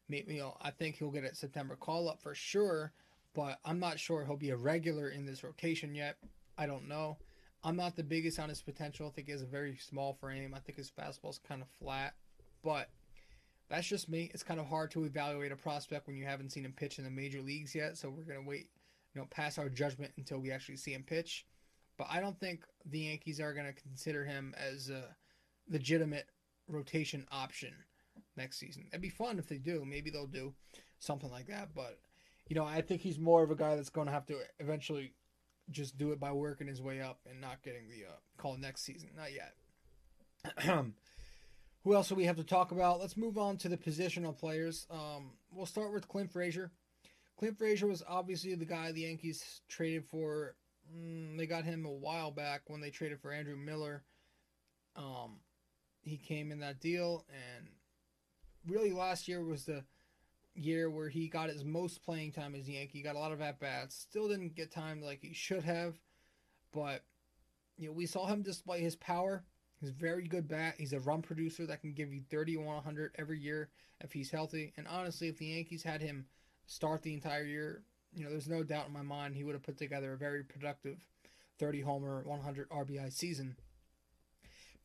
You 0.08 0.38
know, 0.38 0.56
I 0.60 0.70
think 0.70 0.96
he'll 0.96 1.10
get 1.10 1.24
a 1.24 1.34
September 1.34 1.76
call 1.76 2.08
up 2.08 2.20
for 2.20 2.34
sure, 2.34 2.92
but 3.34 3.58
I'm 3.64 3.80
not 3.80 3.98
sure 3.98 4.24
he'll 4.24 4.36
be 4.36 4.50
a 4.50 4.56
regular 4.56 5.08
in 5.08 5.24
this 5.24 5.42
rotation 5.42 5.94
yet. 5.94 6.16
I 6.58 6.66
don't 6.66 6.88
know. 6.88 7.16
I'm 7.62 7.76
not 7.76 7.96
the 7.96 8.02
biggest 8.02 8.38
on 8.38 8.50
his 8.50 8.60
potential. 8.60 9.08
I 9.08 9.10
think 9.10 9.28
he 9.28 9.32
has 9.32 9.40
a 9.40 9.46
very 9.46 9.76
small 9.76 10.12
frame. 10.12 10.54
I 10.54 10.58
think 10.60 10.76
his 10.76 10.90
fastball's 10.90 11.40
kind 11.48 11.62
of 11.62 11.68
flat, 11.80 12.14
but 12.62 12.90
that's 13.70 13.86
just 13.86 14.10
me. 14.10 14.30
It's 14.34 14.42
kind 14.42 14.60
of 14.60 14.66
hard 14.66 14.90
to 14.90 15.04
evaluate 15.04 15.50
a 15.50 15.56
prospect 15.56 16.06
when 16.06 16.16
you 16.16 16.26
haven't 16.26 16.52
seen 16.52 16.66
him 16.66 16.74
pitch 16.74 16.98
in 16.98 17.04
the 17.04 17.10
major 17.10 17.40
leagues 17.40 17.74
yet. 17.74 17.96
So 17.96 18.10
we're 18.10 18.24
gonna 18.24 18.46
wait, 18.46 18.68
you 19.14 19.20
know, 19.20 19.26
pass 19.30 19.56
our 19.56 19.70
judgment 19.70 20.12
until 20.18 20.38
we 20.38 20.52
actually 20.52 20.76
see 20.76 20.92
him 20.92 21.02
pitch. 21.02 21.46
But 21.96 22.08
I 22.10 22.20
don't 22.20 22.38
think 22.38 22.64
the 22.84 22.98
Yankees 22.98 23.40
are 23.40 23.54
gonna 23.54 23.72
consider 23.72 24.26
him 24.26 24.54
as 24.58 24.90
a 24.90 25.16
legitimate 25.70 26.28
rotation 26.68 27.26
option 27.32 27.72
next 28.36 28.58
season. 28.58 28.86
It'd 28.90 29.02
be 29.02 29.08
fun 29.08 29.38
if 29.38 29.48
they 29.48 29.58
do. 29.58 29.84
Maybe 29.84 30.10
they'll 30.10 30.26
do 30.26 30.54
something 30.98 31.30
like 31.30 31.46
that. 31.48 31.74
But 31.74 31.98
you 32.48 32.56
know, 32.56 32.64
I 32.64 32.80
think 32.80 33.00
he's 33.00 33.18
more 33.18 33.42
of 33.42 33.50
a 33.50 33.56
guy 33.56 33.76
that's 33.76 33.90
going 33.90 34.06
to 34.06 34.12
have 34.12 34.26
to 34.26 34.38
eventually 34.58 35.14
just 35.70 35.96
do 35.96 36.12
it 36.12 36.20
by 36.20 36.32
working 36.32 36.66
his 36.66 36.82
way 36.82 37.00
up 37.00 37.20
and 37.28 37.40
not 37.40 37.62
getting 37.62 37.88
the 37.88 38.06
uh, 38.06 38.16
call 38.36 38.56
next 38.56 38.82
season. 38.82 39.10
Not 39.16 39.30
yet. 39.32 39.54
Who 41.84 41.94
else 41.94 42.08
do 42.08 42.14
we 42.14 42.24
have 42.24 42.36
to 42.36 42.44
talk 42.44 42.70
about? 42.70 43.00
Let's 43.00 43.16
move 43.16 43.38
on 43.38 43.56
to 43.58 43.68
the 43.68 43.76
positional 43.76 44.36
players. 44.36 44.86
Um, 44.90 45.32
we'll 45.50 45.66
start 45.66 45.92
with 45.92 46.08
Clint 46.08 46.30
Frazier. 46.30 46.70
Clint 47.38 47.58
Frazier 47.58 47.86
was 47.86 48.02
obviously 48.08 48.54
the 48.54 48.64
guy 48.64 48.92
the 48.92 49.02
Yankees 49.02 49.60
traded 49.68 50.04
for 50.06 50.54
Mm, 50.92 51.36
they 51.36 51.46
got 51.46 51.64
him 51.64 51.84
a 51.84 51.90
while 51.90 52.30
back 52.30 52.62
when 52.66 52.80
they 52.80 52.90
traded 52.90 53.20
for 53.20 53.32
Andrew 53.32 53.56
Miller. 53.56 54.04
Um, 54.96 55.40
he 56.02 56.16
came 56.16 56.52
in 56.52 56.60
that 56.60 56.80
deal, 56.80 57.24
and 57.30 57.68
really 58.66 58.92
last 58.92 59.28
year 59.28 59.42
was 59.42 59.64
the 59.64 59.84
year 60.54 60.90
where 60.90 61.08
he 61.08 61.28
got 61.28 61.50
his 61.50 61.64
most 61.64 62.02
playing 62.04 62.32
time 62.32 62.54
as 62.54 62.68
a 62.68 62.72
Yankee. 62.72 63.02
Got 63.02 63.16
a 63.16 63.18
lot 63.18 63.32
of 63.32 63.40
at 63.40 63.58
bats. 63.58 63.96
Still 63.96 64.28
didn't 64.28 64.54
get 64.54 64.70
time 64.70 65.02
like 65.02 65.20
he 65.22 65.32
should 65.32 65.64
have, 65.64 65.98
but 66.72 67.02
you 67.76 67.88
know 67.88 67.92
we 67.92 68.06
saw 68.06 68.26
him 68.26 68.42
display 68.42 68.80
his 68.80 68.96
power. 68.96 69.44
He's 69.80 69.90
very 69.90 70.26
good 70.28 70.48
bat. 70.48 70.76
He's 70.78 70.92
a 70.92 71.00
run 71.00 71.22
producer 71.22 71.66
that 71.66 71.80
can 71.80 71.92
give 71.92 72.12
you 72.12 72.22
30 72.30 72.56
100 72.56 73.14
every 73.18 73.38
year 73.38 73.68
if 74.00 74.12
he's 74.12 74.30
healthy. 74.30 74.72
And 74.76 74.86
honestly, 74.86 75.28
if 75.28 75.38
the 75.38 75.46
Yankees 75.46 75.82
had 75.82 76.00
him 76.00 76.26
start 76.66 77.02
the 77.02 77.12
entire 77.12 77.44
year, 77.44 77.82
you 78.14 78.24
know, 78.24 78.30
there's 78.30 78.48
no 78.48 78.62
doubt 78.62 78.86
in 78.86 78.92
my 78.92 79.02
mind 79.02 79.34
he 79.34 79.44
would 79.44 79.54
have 79.54 79.62
put 79.62 79.76
together 79.76 80.12
a 80.12 80.16
very 80.16 80.42
productive 80.44 80.98
30 81.58 81.80
homer, 81.82 82.22
100 82.24 82.68
RBI 82.70 83.12
season. 83.12 83.56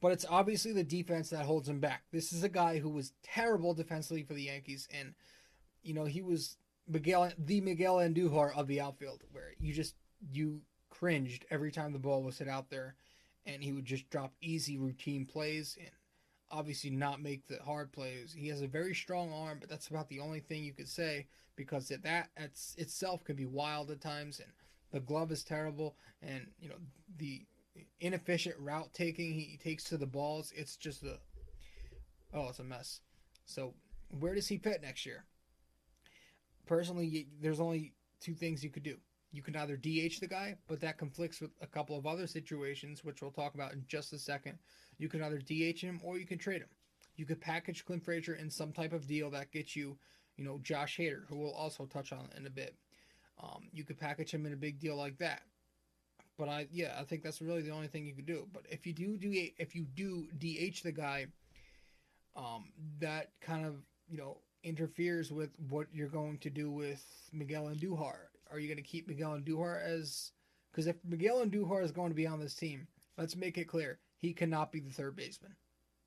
But 0.01 0.13
it's 0.13 0.25
obviously 0.29 0.71
the 0.71 0.83
defense 0.83 1.29
that 1.29 1.45
holds 1.45 1.67
him 1.67 1.79
back. 1.79 2.03
This 2.11 2.31
is 2.31 2.43
a 2.43 2.49
guy 2.49 2.79
who 2.79 2.89
was 2.89 3.13
terrible 3.21 3.73
defensively 3.73 4.23
for 4.23 4.33
the 4.33 4.43
Yankees, 4.43 4.87
and 4.97 5.13
you 5.83 5.93
know 5.93 6.05
he 6.05 6.21
was 6.21 6.57
Miguel, 6.87 7.31
the 7.37 7.61
Miguel 7.61 7.97
Andujar 7.97 8.55
of 8.55 8.67
the 8.67 8.81
outfield, 8.81 9.23
where 9.31 9.53
you 9.59 9.73
just 9.73 9.95
you 10.31 10.61
cringed 10.89 11.45
every 11.49 11.71
time 11.71 11.93
the 11.93 11.99
ball 11.99 12.23
was 12.23 12.37
hit 12.37 12.47
out 12.47 12.69
there, 12.69 12.95
and 13.45 13.63
he 13.63 13.71
would 13.71 13.85
just 13.85 14.09
drop 14.09 14.33
easy 14.41 14.77
routine 14.77 15.25
plays 15.25 15.77
and 15.79 15.91
obviously 16.51 16.89
not 16.89 17.21
make 17.21 17.47
the 17.47 17.59
hard 17.63 17.91
plays. 17.91 18.33
He 18.35 18.47
has 18.47 18.61
a 18.61 18.67
very 18.67 18.95
strong 18.95 19.31
arm, 19.31 19.57
but 19.59 19.69
that's 19.69 19.89
about 19.89 20.09
the 20.09 20.19
only 20.19 20.39
thing 20.39 20.63
you 20.63 20.73
could 20.73 20.87
say 20.87 21.27
because 21.55 21.89
that 21.89 22.03
that 22.03 22.29
itself 22.77 23.23
can 23.23 23.35
be 23.35 23.45
wild 23.45 23.91
at 23.91 24.01
times, 24.01 24.39
and 24.39 24.51
the 24.91 24.99
glove 24.99 25.31
is 25.31 25.43
terrible, 25.43 25.95
and 26.21 26.47
you 26.59 26.69
know 26.69 26.75
the 27.17 27.45
inefficient 27.99 28.55
route 28.59 28.93
taking 28.93 29.33
he 29.33 29.59
takes 29.61 29.83
to 29.85 29.97
the 29.97 30.05
balls. 30.05 30.51
It's 30.55 30.75
just 30.75 31.03
a 31.03 31.19
oh, 32.33 32.49
it's 32.49 32.59
a 32.59 32.63
mess. 32.63 33.01
So 33.45 33.73
where 34.19 34.35
does 34.35 34.47
he 34.47 34.57
fit 34.57 34.81
next 34.81 35.05
year? 35.05 35.25
Personally, 36.65 37.27
there's 37.41 37.59
only 37.59 37.93
two 38.19 38.35
things 38.35 38.63
you 38.63 38.69
could 38.69 38.83
do. 38.83 38.97
You 39.31 39.41
can 39.41 39.55
either 39.55 39.77
DH 39.77 40.19
the 40.19 40.27
guy, 40.29 40.55
but 40.67 40.81
that 40.81 40.97
conflicts 40.97 41.39
with 41.39 41.51
a 41.61 41.67
couple 41.67 41.97
of 41.97 42.07
other 42.07 42.25
situations, 42.25 43.03
which 43.03 43.21
we'll 43.21 43.31
talk 43.31 43.53
about 43.53 43.73
in 43.73 43.83
just 43.87 44.13
a 44.13 44.19
second. 44.19 44.57
You 44.97 45.07
can 45.07 45.21
either 45.21 45.39
DH 45.39 45.79
him 45.79 45.99
or 46.03 46.17
you 46.17 46.25
can 46.25 46.39
trade 46.39 46.61
him. 46.61 46.69
You 47.15 47.25
could 47.25 47.41
package 47.41 47.85
Clint 47.85 48.03
Frazier 48.03 48.35
in 48.35 48.49
some 48.49 48.71
type 48.71 48.93
of 48.93 49.07
deal 49.07 49.29
that 49.31 49.51
gets 49.51 49.75
you 49.75 49.97
you 50.39 50.45
know, 50.45 50.57
Josh 50.63 50.97
Hader, 50.97 51.27
who 51.27 51.35
we'll 51.35 51.51
also 51.51 51.85
touch 51.85 52.13
on 52.13 52.29
in 52.37 52.47
a 52.47 52.49
bit. 52.49 52.73
Um, 53.43 53.67
you 53.73 53.83
could 53.83 53.99
package 53.99 54.31
him 54.31 54.45
in 54.45 54.53
a 54.53 54.55
big 54.57 54.79
deal 54.79 54.95
like 54.95 55.17
that. 55.17 55.41
But 56.39 56.47
I, 56.47 56.67
yeah, 56.71 56.95
I 56.97 57.03
think 57.03 57.21
that's 57.21 57.41
really 57.41 57.61
the 57.61 57.71
only 57.71 57.87
thing 57.87 58.05
you 58.05 58.13
could 58.15 58.25
do. 58.25 58.47
But 58.53 58.63
if 58.69 58.87
you 58.87 58.93
do 58.93 59.17
do 59.17 59.29
if 59.57 59.75
you 59.75 59.83
do 59.93 60.25
DH 60.39 60.83
the 60.83 60.93
guy, 60.93 61.27
um, 62.33 62.69
that 62.99 63.31
kind 63.41 63.65
of 63.65 63.75
you 64.09 64.17
know 64.17 64.37
interferes 64.63 65.31
with 65.33 65.49
what 65.69 65.87
you're 65.91 66.07
going 66.07 66.37
to 66.39 66.49
do 66.49 66.71
with 66.71 67.05
Miguel 67.33 67.65
Andujar. 67.65 68.15
Are 68.49 68.57
you 68.57 68.67
going 68.67 68.77
to 68.77 68.89
keep 68.89 69.07
Miguel 69.07 69.37
Andujar 69.37 69.83
as? 69.83 70.31
Because 70.71 70.87
if 70.87 70.95
Miguel 71.03 71.45
Andujar 71.45 71.83
is 71.83 71.91
going 71.91 72.09
to 72.09 72.15
be 72.15 72.25
on 72.25 72.39
this 72.39 72.55
team, 72.55 72.87
let's 73.17 73.35
make 73.35 73.57
it 73.57 73.65
clear 73.65 73.99
he 74.17 74.31
cannot 74.31 74.71
be 74.71 74.79
the 74.79 74.93
third 74.93 75.17
baseman. 75.17 75.55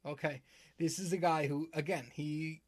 Okay, 0.07 0.41
this 0.79 0.99
is 0.99 1.13
a 1.13 1.19
guy 1.19 1.47
who, 1.47 1.69
again, 1.75 2.07
he 2.11 2.63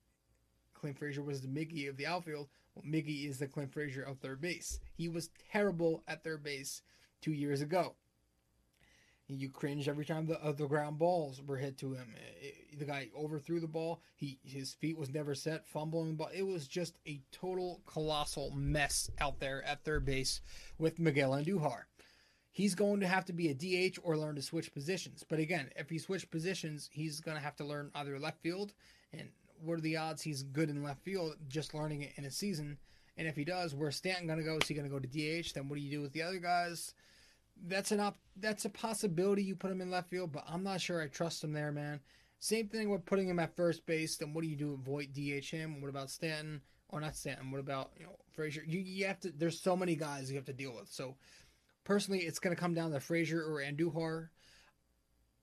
Clint 0.74 0.98
Frazier 0.98 1.22
was 1.22 1.40
the 1.40 1.48
Miggy 1.48 1.88
of 1.88 1.96
the 1.96 2.06
outfield. 2.06 2.48
Well, 2.74 2.84
Miggy 2.84 3.26
is 3.26 3.38
the 3.38 3.46
Clint 3.46 3.72
Frazier 3.72 4.02
of 4.02 4.18
third 4.18 4.42
base. 4.42 4.80
He 4.96 5.08
was 5.08 5.30
terrible 5.50 6.02
at 6.06 6.22
third 6.22 6.44
base 6.44 6.82
two 7.24 7.32
years 7.32 7.62
ago. 7.62 7.94
You 9.26 9.48
cringe 9.48 9.88
every 9.88 10.04
time 10.04 10.26
the 10.26 10.38
uh, 10.44 10.52
the 10.52 10.66
ground 10.66 10.98
balls 10.98 11.40
were 11.40 11.56
hit 11.56 11.78
to 11.78 11.94
him. 11.94 12.14
It, 12.42 12.78
the 12.78 12.84
guy 12.84 13.08
overthrew 13.16 13.58
the 13.58 13.66
ball. 13.66 14.02
He 14.14 14.38
his 14.44 14.74
feet 14.74 14.98
was 14.98 15.08
never 15.08 15.34
set, 15.34 15.66
fumbling 15.66 16.16
But 16.16 16.34
It 16.34 16.42
was 16.42 16.68
just 16.68 16.98
a 17.08 17.22
total 17.32 17.80
colossal 17.86 18.50
mess 18.50 19.10
out 19.18 19.40
there 19.40 19.62
at 19.64 19.82
third 19.82 20.04
base 20.04 20.42
with 20.76 20.98
Miguel 20.98 21.30
Andujar. 21.30 21.84
He's 22.52 22.74
going 22.74 23.00
to 23.00 23.06
have 23.06 23.24
to 23.24 23.32
be 23.32 23.48
a 23.48 23.54
DH 23.54 23.98
or 24.02 24.18
learn 24.18 24.36
to 24.36 24.42
switch 24.42 24.74
positions. 24.74 25.24
But 25.26 25.38
again, 25.38 25.70
if 25.74 25.88
he 25.88 25.98
switch 25.98 26.30
positions, 26.30 26.90
he's 26.92 27.20
going 27.20 27.36
to 27.36 27.42
have 27.42 27.56
to 27.56 27.64
learn 27.64 27.90
either 27.94 28.18
left 28.18 28.42
field 28.42 28.74
and 29.12 29.30
what 29.64 29.78
are 29.78 29.82
the 29.82 29.96
odds 29.96 30.22
he's 30.22 30.42
good 30.42 30.68
in 30.68 30.84
left 30.84 31.02
field 31.02 31.36
just 31.48 31.74
learning 31.74 32.02
it 32.02 32.12
in 32.16 32.26
a 32.26 32.30
season? 32.30 32.76
And 33.16 33.26
if 33.26 33.36
he 33.36 33.44
does, 33.44 33.74
where's 33.74 33.96
Stanton 33.96 34.26
going 34.26 34.38
to 34.38 34.44
go? 34.44 34.58
Is 34.58 34.68
he 34.68 34.74
going 34.74 34.88
to 34.88 34.94
go 34.94 34.98
to 34.98 35.06
DH? 35.06 35.54
Then 35.54 35.68
what 35.68 35.76
do 35.76 35.80
you 35.80 35.90
do 35.90 36.02
with 36.02 36.12
the 36.12 36.22
other 36.22 36.38
guys? 36.38 36.94
That's 37.66 37.92
an 37.92 38.00
op- 38.00 38.18
that's 38.36 38.64
a 38.64 38.70
possibility 38.70 39.42
you 39.42 39.56
put 39.56 39.70
him 39.70 39.80
in 39.80 39.90
left 39.90 40.10
field, 40.10 40.32
but 40.32 40.44
I'm 40.48 40.62
not 40.62 40.80
sure 40.80 41.00
I 41.00 41.06
trust 41.06 41.44
him 41.44 41.52
there, 41.52 41.72
man. 41.72 42.00
Same 42.40 42.68
thing 42.68 42.90
with 42.90 43.06
putting 43.06 43.28
him 43.28 43.38
at 43.38 43.56
first 43.56 43.86
base. 43.86 44.16
Then 44.16 44.34
what 44.34 44.42
do 44.42 44.48
you 44.48 44.56
do? 44.56 44.74
Avoid 44.74 45.12
DH 45.14 45.50
him? 45.50 45.80
What 45.80 45.88
about 45.88 46.10
Stanton? 46.10 46.60
Or 46.88 47.00
not 47.00 47.16
Stanton? 47.16 47.50
What 47.50 47.60
about 47.60 47.92
you 47.98 48.04
know 48.04 48.16
Frazier? 48.32 48.62
You 48.66 48.80
you 48.80 49.06
have 49.06 49.20
to. 49.20 49.30
There's 49.30 49.60
so 49.60 49.76
many 49.76 49.96
guys 49.96 50.30
you 50.30 50.36
have 50.36 50.44
to 50.46 50.52
deal 50.52 50.74
with. 50.74 50.90
So 50.90 51.16
personally, 51.84 52.20
it's 52.20 52.38
going 52.38 52.54
to 52.54 52.60
come 52.60 52.74
down 52.74 52.90
to 52.92 53.00
Frazier 53.00 53.42
or 53.42 53.62
Andujar. 53.62 54.28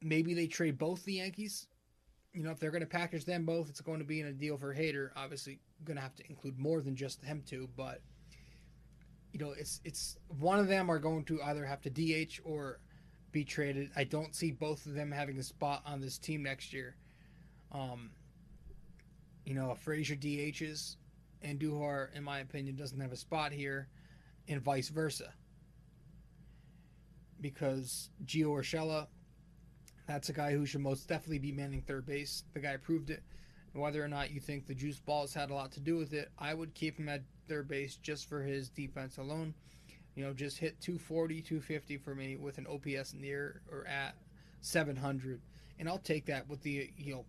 Maybe 0.02 0.34
they 0.34 0.48
trade 0.48 0.78
both 0.78 1.04
the 1.06 1.14
Yankees 1.14 1.68
you 2.34 2.44
know, 2.44 2.52
if 2.52 2.60
they're 2.60 2.72
going 2.72 2.82
to 2.82 2.88
package 2.88 3.26
them 3.26 3.46
both, 3.46 3.70
it's 3.70 3.82
going 3.82 4.00
to 4.00 4.06
be 4.06 4.22
in 4.22 4.28
a 4.28 4.34
deal 4.34 4.58
for 4.58 4.74
Hader. 4.74 5.10
Obviously, 5.16 5.60
going 5.84 5.98
to 5.98 6.02
have 6.02 6.16
to 6.16 6.24
include 6.30 6.58
more 6.58 6.82
than 6.82 6.96
just 6.96 7.22
them 7.22 7.44
two, 7.46 7.70
but 7.76 8.02
you 9.32 9.40
know, 9.40 9.54
it's 9.58 9.82
it's 9.84 10.18
one 10.40 10.60
of 10.60 10.68
them 10.68 10.90
are 10.90 11.00
going 11.00 11.24
to 11.26 11.42
either 11.44 11.66
have 11.66 11.82
to 11.82 11.90
DH 11.90 12.40
or 12.44 12.80
be 13.32 13.44
traded. 13.44 13.90
I 13.96 14.04
don't 14.04 14.36
see 14.36 14.52
both 14.52 14.86
of 14.86 14.94
them 14.94 15.12
having 15.12 15.38
a 15.38 15.44
spot 15.44 15.84
on 15.86 16.02
this 16.02 16.18
team 16.18 16.44
next 16.44 16.74
year. 16.74 16.96
Um, 17.72 18.12
you 19.46 19.54
know, 19.54 19.74
Frazier 19.76 20.16
DHs 20.16 20.98
Andujar, 21.44 22.14
in 22.14 22.24
my 22.24 22.40
opinion, 22.40 22.76
doesn't 22.76 23.00
have 23.00 23.12
a 23.12 23.18
spot 23.18 23.52
here, 23.52 23.88
and 24.48 24.62
vice 24.62 24.90
versa. 24.90 25.34
Because 27.40 28.10
Gio 28.26 28.50
Urshela 28.50 29.08
that's 30.12 30.30
a 30.30 30.34
guy 30.34 30.52
who 30.52 30.66
should 30.66 30.82
most 30.82 31.08
definitely 31.08 31.40
be 31.40 31.52
manning 31.52 31.82
third 31.82 32.06
base. 32.06 32.44
The 32.54 32.60
guy 32.60 32.78
proved 32.78 33.10
it. 33.10 33.24
Whether 33.74 34.04
or 34.04 34.08
not 34.08 34.32
you 34.32 34.42
think 34.42 34.68
the 34.68 34.76
juice 34.76 35.00
balls 35.00 35.34
had 35.34 35.50
a 35.50 35.54
lot 35.54 35.72
to 35.74 35.80
do 35.80 35.98
with 35.98 36.14
it, 36.14 36.30
I 36.38 36.54
would 36.54 36.74
keep 36.74 36.98
him 36.98 37.08
at 37.08 37.22
third 37.48 37.68
base 37.68 37.96
just 37.96 38.28
for 38.28 38.42
his 38.42 38.70
defense 38.70 39.18
alone. 39.18 39.54
You 40.16 40.26
know, 40.26 40.34
just 40.34 40.58
hit 40.58 40.80
240, 40.82 41.42
250 41.42 41.98
for 41.98 42.14
me 42.14 42.36
with 42.36 42.58
an 42.58 42.68
OPS 42.68 43.14
near 43.14 43.62
or 43.72 43.88
at 43.88 44.16
700. 44.60 45.40
And 45.80 45.88
I'll 45.88 45.98
take 45.98 46.26
that 46.26 46.48
with 46.50 46.62
the, 46.64 46.90
you 46.98 47.14
know, 47.14 47.26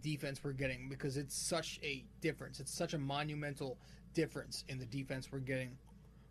defense 0.00 0.40
we're 0.42 0.52
getting 0.52 0.88
because 0.88 1.16
it's 1.16 1.36
such 1.36 1.78
a 1.82 2.04
difference. 2.20 2.58
It's 2.58 2.74
such 2.74 2.94
a 2.94 2.98
monumental 2.98 3.78
difference 4.14 4.64
in 4.68 4.78
the 4.78 4.86
defense 4.86 5.28
we're 5.30 5.38
getting 5.38 5.76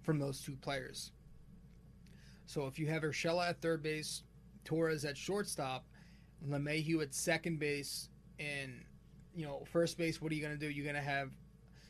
from 0.02 0.20
those 0.20 0.42
two 0.42 0.56
players. 0.58 1.12
So 2.46 2.68
if 2.68 2.78
you 2.78 2.88
have 2.88 3.04
Urshela 3.04 3.50
at 3.50 3.62
third 3.62 3.82
base, 3.82 4.24
Torres 4.66 5.06
at 5.06 5.18
shortstop, 5.18 5.86
LeMahieu 6.48 7.02
at 7.02 7.14
second 7.14 7.60
base, 7.60 8.10
and 8.40 8.84
you 9.36 9.46
know 9.46 9.64
first 9.72 9.98
base. 9.98 10.22
What 10.22 10.32
are 10.32 10.36
you 10.36 10.42
going 10.42 10.58
to 10.58 10.60
do? 10.60 10.70
You're 10.70 10.86
going 10.86 10.96
to 10.96 11.02
have. 11.02 11.32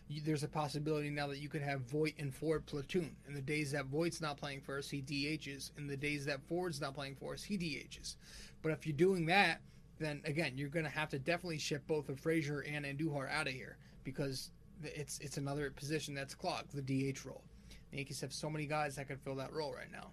You, 0.10 0.22
there's 0.22 0.44
a 0.44 0.50
possibility 0.50 1.10
now 1.10 1.28
that 1.28 1.40
you 1.40 1.48
could 1.48 1.62
have 1.62 1.82
Voit 1.82 2.14
and 2.20 2.34
Ford 2.34 2.66
platoon. 2.66 3.16
In 3.28 3.34
the 3.34 3.42
days 3.42 3.72
that 3.72 3.86
Voit's 3.86 4.20
not 4.20 4.38
playing 4.38 4.62
first, 4.62 4.92
he 4.92 5.02
DHs. 5.02 5.72
In 5.78 5.88
the 5.88 5.96
days 5.96 6.26
that 6.26 6.42
Ford's 6.48 6.82
not 6.82 6.94
playing 6.94 7.16
first, 7.16 7.46
he 7.46 7.58
DHs. 7.58 8.16
But 8.62 8.74
if 8.74 8.86
you're 8.86 8.96
doing 8.96 9.26
that, 9.28 9.62
then 10.00 10.22
again, 10.26 10.54
you're 10.56 10.70
going 10.70 10.86
to 10.86 10.92
have 10.92 11.10
to 11.10 11.20
definitely 11.20 11.58
ship 11.58 11.84
both 11.88 12.10
of 12.10 12.20
Frazier 12.20 12.62
and 12.62 12.86
Andujar 12.86 13.32
out 13.32 13.48
of 13.48 13.54
here 13.54 13.78
because 14.04 14.52
it's 14.84 15.20
it's 15.20 15.38
another 15.38 15.72
position 15.72 16.14
that's 16.14 16.36
clogged, 16.36 16.74
the 16.74 16.82
DH 16.82 17.26
role. 17.26 17.44
The 17.92 17.98
Yankees 17.98 18.22
have 18.22 18.34
so 18.34 18.50
many 18.50 18.66
guys 18.66 18.96
that 18.96 19.08
can 19.08 19.18
fill 19.18 19.36
that 19.36 19.54
role 19.54 19.74
right 19.74 19.92
now. 19.92 20.12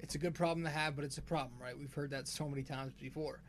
It's 0.00 0.14
a 0.14 0.18
good 0.18 0.34
problem 0.34 0.64
to 0.64 0.70
have, 0.70 0.94
but 0.94 1.04
it's 1.04 1.18
a 1.18 1.22
problem, 1.22 1.54
right? 1.60 1.76
We've 1.76 1.92
heard 1.92 2.10
that 2.10 2.28
so 2.28 2.48
many 2.48 2.62
times 2.62 2.92
before. 3.00 3.40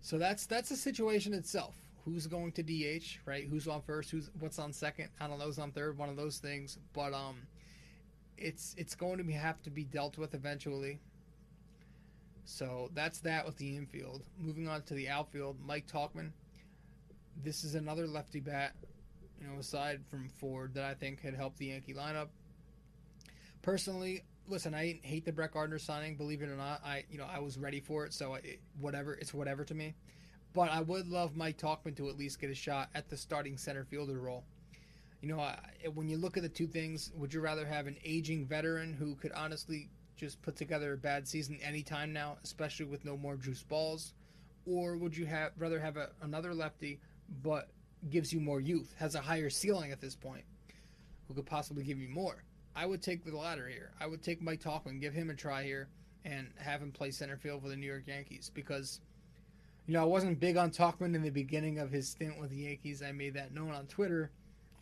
So 0.00 0.18
that's 0.18 0.46
that's 0.46 0.68
the 0.68 0.76
situation 0.76 1.34
itself. 1.34 1.74
Who's 2.06 2.28
going 2.28 2.52
to 2.52 2.62
DH, 2.62 3.18
right? 3.26 3.44
Who's 3.48 3.66
on 3.66 3.82
first? 3.82 4.12
Who's 4.12 4.30
what's 4.38 4.60
on 4.60 4.72
second? 4.72 5.08
I 5.20 5.26
don't 5.26 5.40
know. 5.40 5.46
Who's 5.46 5.58
on 5.58 5.72
third? 5.72 5.98
One 5.98 6.08
of 6.08 6.16
those 6.16 6.38
things. 6.38 6.78
But 6.92 7.12
um, 7.12 7.34
it's 8.38 8.76
it's 8.78 8.94
going 8.94 9.18
to 9.18 9.24
be, 9.24 9.32
have 9.32 9.60
to 9.64 9.70
be 9.70 9.82
dealt 9.82 10.16
with 10.16 10.32
eventually. 10.32 11.00
So 12.44 12.90
that's 12.94 13.18
that 13.20 13.44
with 13.44 13.56
the 13.56 13.76
infield. 13.76 14.22
Moving 14.38 14.68
on 14.68 14.82
to 14.82 14.94
the 14.94 15.08
outfield, 15.08 15.56
Mike 15.66 15.88
Tauchman. 15.88 16.30
This 17.42 17.64
is 17.64 17.74
another 17.74 18.06
lefty 18.06 18.38
bat, 18.38 18.72
you 19.40 19.48
know, 19.48 19.58
aside 19.58 20.00
from 20.08 20.28
Ford 20.28 20.74
that 20.74 20.84
I 20.84 20.94
think 20.94 21.20
had 21.20 21.34
helped 21.34 21.58
the 21.58 21.66
Yankee 21.66 21.92
lineup. 21.92 22.28
Personally, 23.62 24.22
listen, 24.46 24.74
I 24.74 25.00
hate 25.02 25.24
the 25.24 25.32
Brett 25.32 25.52
Gardner 25.52 25.80
signing. 25.80 26.14
Believe 26.14 26.40
it 26.40 26.48
or 26.48 26.56
not, 26.56 26.82
I 26.84 27.04
you 27.10 27.18
know 27.18 27.26
I 27.28 27.40
was 27.40 27.58
ready 27.58 27.80
for 27.80 28.06
it, 28.06 28.12
so 28.12 28.34
it, 28.34 28.60
whatever, 28.78 29.14
it's 29.14 29.34
whatever 29.34 29.64
to 29.64 29.74
me. 29.74 29.96
But 30.56 30.70
I 30.70 30.80
would 30.80 31.06
love 31.06 31.36
Mike 31.36 31.58
Tauchman 31.58 31.94
to 31.98 32.08
at 32.08 32.16
least 32.16 32.40
get 32.40 32.48
a 32.48 32.54
shot 32.54 32.88
at 32.94 33.10
the 33.10 33.16
starting 33.18 33.58
center 33.58 33.84
fielder 33.84 34.18
role. 34.18 34.42
You 35.20 35.28
know, 35.28 35.38
I, 35.38 35.58
when 35.92 36.08
you 36.08 36.16
look 36.16 36.38
at 36.38 36.42
the 36.42 36.48
two 36.48 36.66
things, 36.66 37.12
would 37.14 37.34
you 37.34 37.42
rather 37.42 37.66
have 37.66 37.86
an 37.86 37.98
aging 38.02 38.46
veteran 38.46 38.94
who 38.94 39.16
could 39.16 39.32
honestly 39.32 39.90
just 40.16 40.40
put 40.40 40.56
together 40.56 40.94
a 40.94 40.96
bad 40.96 41.28
season 41.28 41.58
anytime 41.62 42.10
now, 42.10 42.38
especially 42.42 42.86
with 42.86 43.04
no 43.04 43.18
more 43.18 43.36
juice 43.36 43.62
balls? 43.62 44.14
Or 44.64 44.96
would 44.96 45.14
you 45.14 45.26
have 45.26 45.52
rather 45.58 45.78
have 45.78 45.98
a, 45.98 46.08
another 46.22 46.54
lefty, 46.54 47.00
but 47.42 47.68
gives 48.08 48.32
you 48.32 48.40
more 48.40 48.62
youth, 48.62 48.94
has 48.98 49.14
a 49.14 49.20
higher 49.20 49.50
ceiling 49.50 49.92
at 49.92 50.00
this 50.00 50.16
point, 50.16 50.44
who 51.28 51.34
could 51.34 51.44
possibly 51.44 51.84
give 51.84 51.98
you 51.98 52.08
more? 52.08 52.44
I 52.74 52.86
would 52.86 53.02
take 53.02 53.26
the 53.26 53.36
latter 53.36 53.68
here. 53.68 53.90
I 54.00 54.06
would 54.06 54.22
take 54.22 54.40
Mike 54.40 54.62
Tauchman, 54.62 55.02
give 55.02 55.12
him 55.12 55.28
a 55.28 55.34
try 55.34 55.64
here, 55.64 55.88
and 56.24 56.48
have 56.56 56.80
him 56.80 56.92
play 56.92 57.10
center 57.10 57.36
field 57.36 57.60
for 57.60 57.68
the 57.68 57.76
New 57.76 57.86
York 57.86 58.04
Yankees 58.06 58.50
because, 58.54 59.00
you 59.86 59.94
know, 59.94 60.02
I 60.02 60.04
wasn't 60.04 60.40
big 60.40 60.56
on 60.56 60.70
Tauchman 60.70 61.14
in 61.14 61.22
the 61.22 61.30
beginning 61.30 61.78
of 61.78 61.92
his 61.92 62.08
stint 62.08 62.40
with 62.40 62.50
the 62.50 62.56
Yankees. 62.56 63.02
I 63.02 63.12
made 63.12 63.34
that 63.34 63.54
known 63.54 63.70
on 63.70 63.86
Twitter 63.86 64.30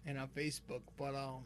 and 0.06 0.18
on 0.18 0.28
Facebook, 0.28 0.80
but 0.96 1.14
um, 1.14 1.44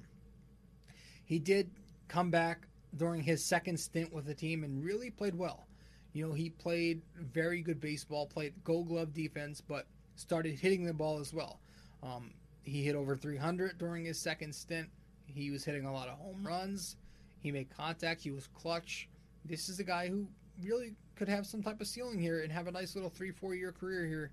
he 1.24 1.38
did 1.38 1.70
come 2.06 2.30
back 2.30 2.66
during 2.96 3.22
his 3.22 3.44
second 3.44 3.78
stint 3.78 4.12
with 4.12 4.26
the 4.26 4.34
team 4.34 4.62
and 4.62 4.84
really 4.84 5.10
played 5.10 5.34
well. 5.34 5.66
You 6.12 6.26
know, 6.26 6.32
he 6.32 6.50
played 6.50 7.02
very 7.16 7.60
good 7.60 7.80
baseball, 7.80 8.26
played 8.26 8.54
gold 8.64 8.88
glove 8.88 9.12
defense, 9.12 9.60
but 9.60 9.86
started 10.14 10.58
hitting 10.58 10.84
the 10.84 10.94
ball 10.94 11.18
as 11.18 11.34
well. 11.34 11.60
Um, 12.02 12.32
he 12.62 12.84
hit 12.84 12.94
over 12.94 13.16
300 13.16 13.76
during 13.76 14.04
his 14.04 14.20
second 14.20 14.54
stint. 14.54 14.88
He 15.26 15.50
was 15.50 15.64
hitting 15.64 15.84
a 15.84 15.92
lot 15.92 16.08
of 16.08 16.18
home 16.18 16.46
runs. 16.46 16.96
He 17.40 17.50
made 17.52 17.68
contact. 17.70 18.22
He 18.22 18.30
was 18.30 18.46
clutch. 18.48 19.08
This 19.44 19.68
is 19.68 19.80
a 19.80 19.84
guy 19.84 20.08
who 20.08 20.28
really 20.62 20.94
could 21.18 21.28
have 21.28 21.46
some 21.46 21.62
type 21.62 21.80
of 21.80 21.86
ceiling 21.86 22.18
here 22.18 22.40
and 22.42 22.52
have 22.52 22.68
a 22.68 22.70
nice 22.70 22.94
little 22.94 23.10
three, 23.10 23.32
four 23.32 23.54
year 23.54 23.72
career 23.72 24.06
here. 24.06 24.30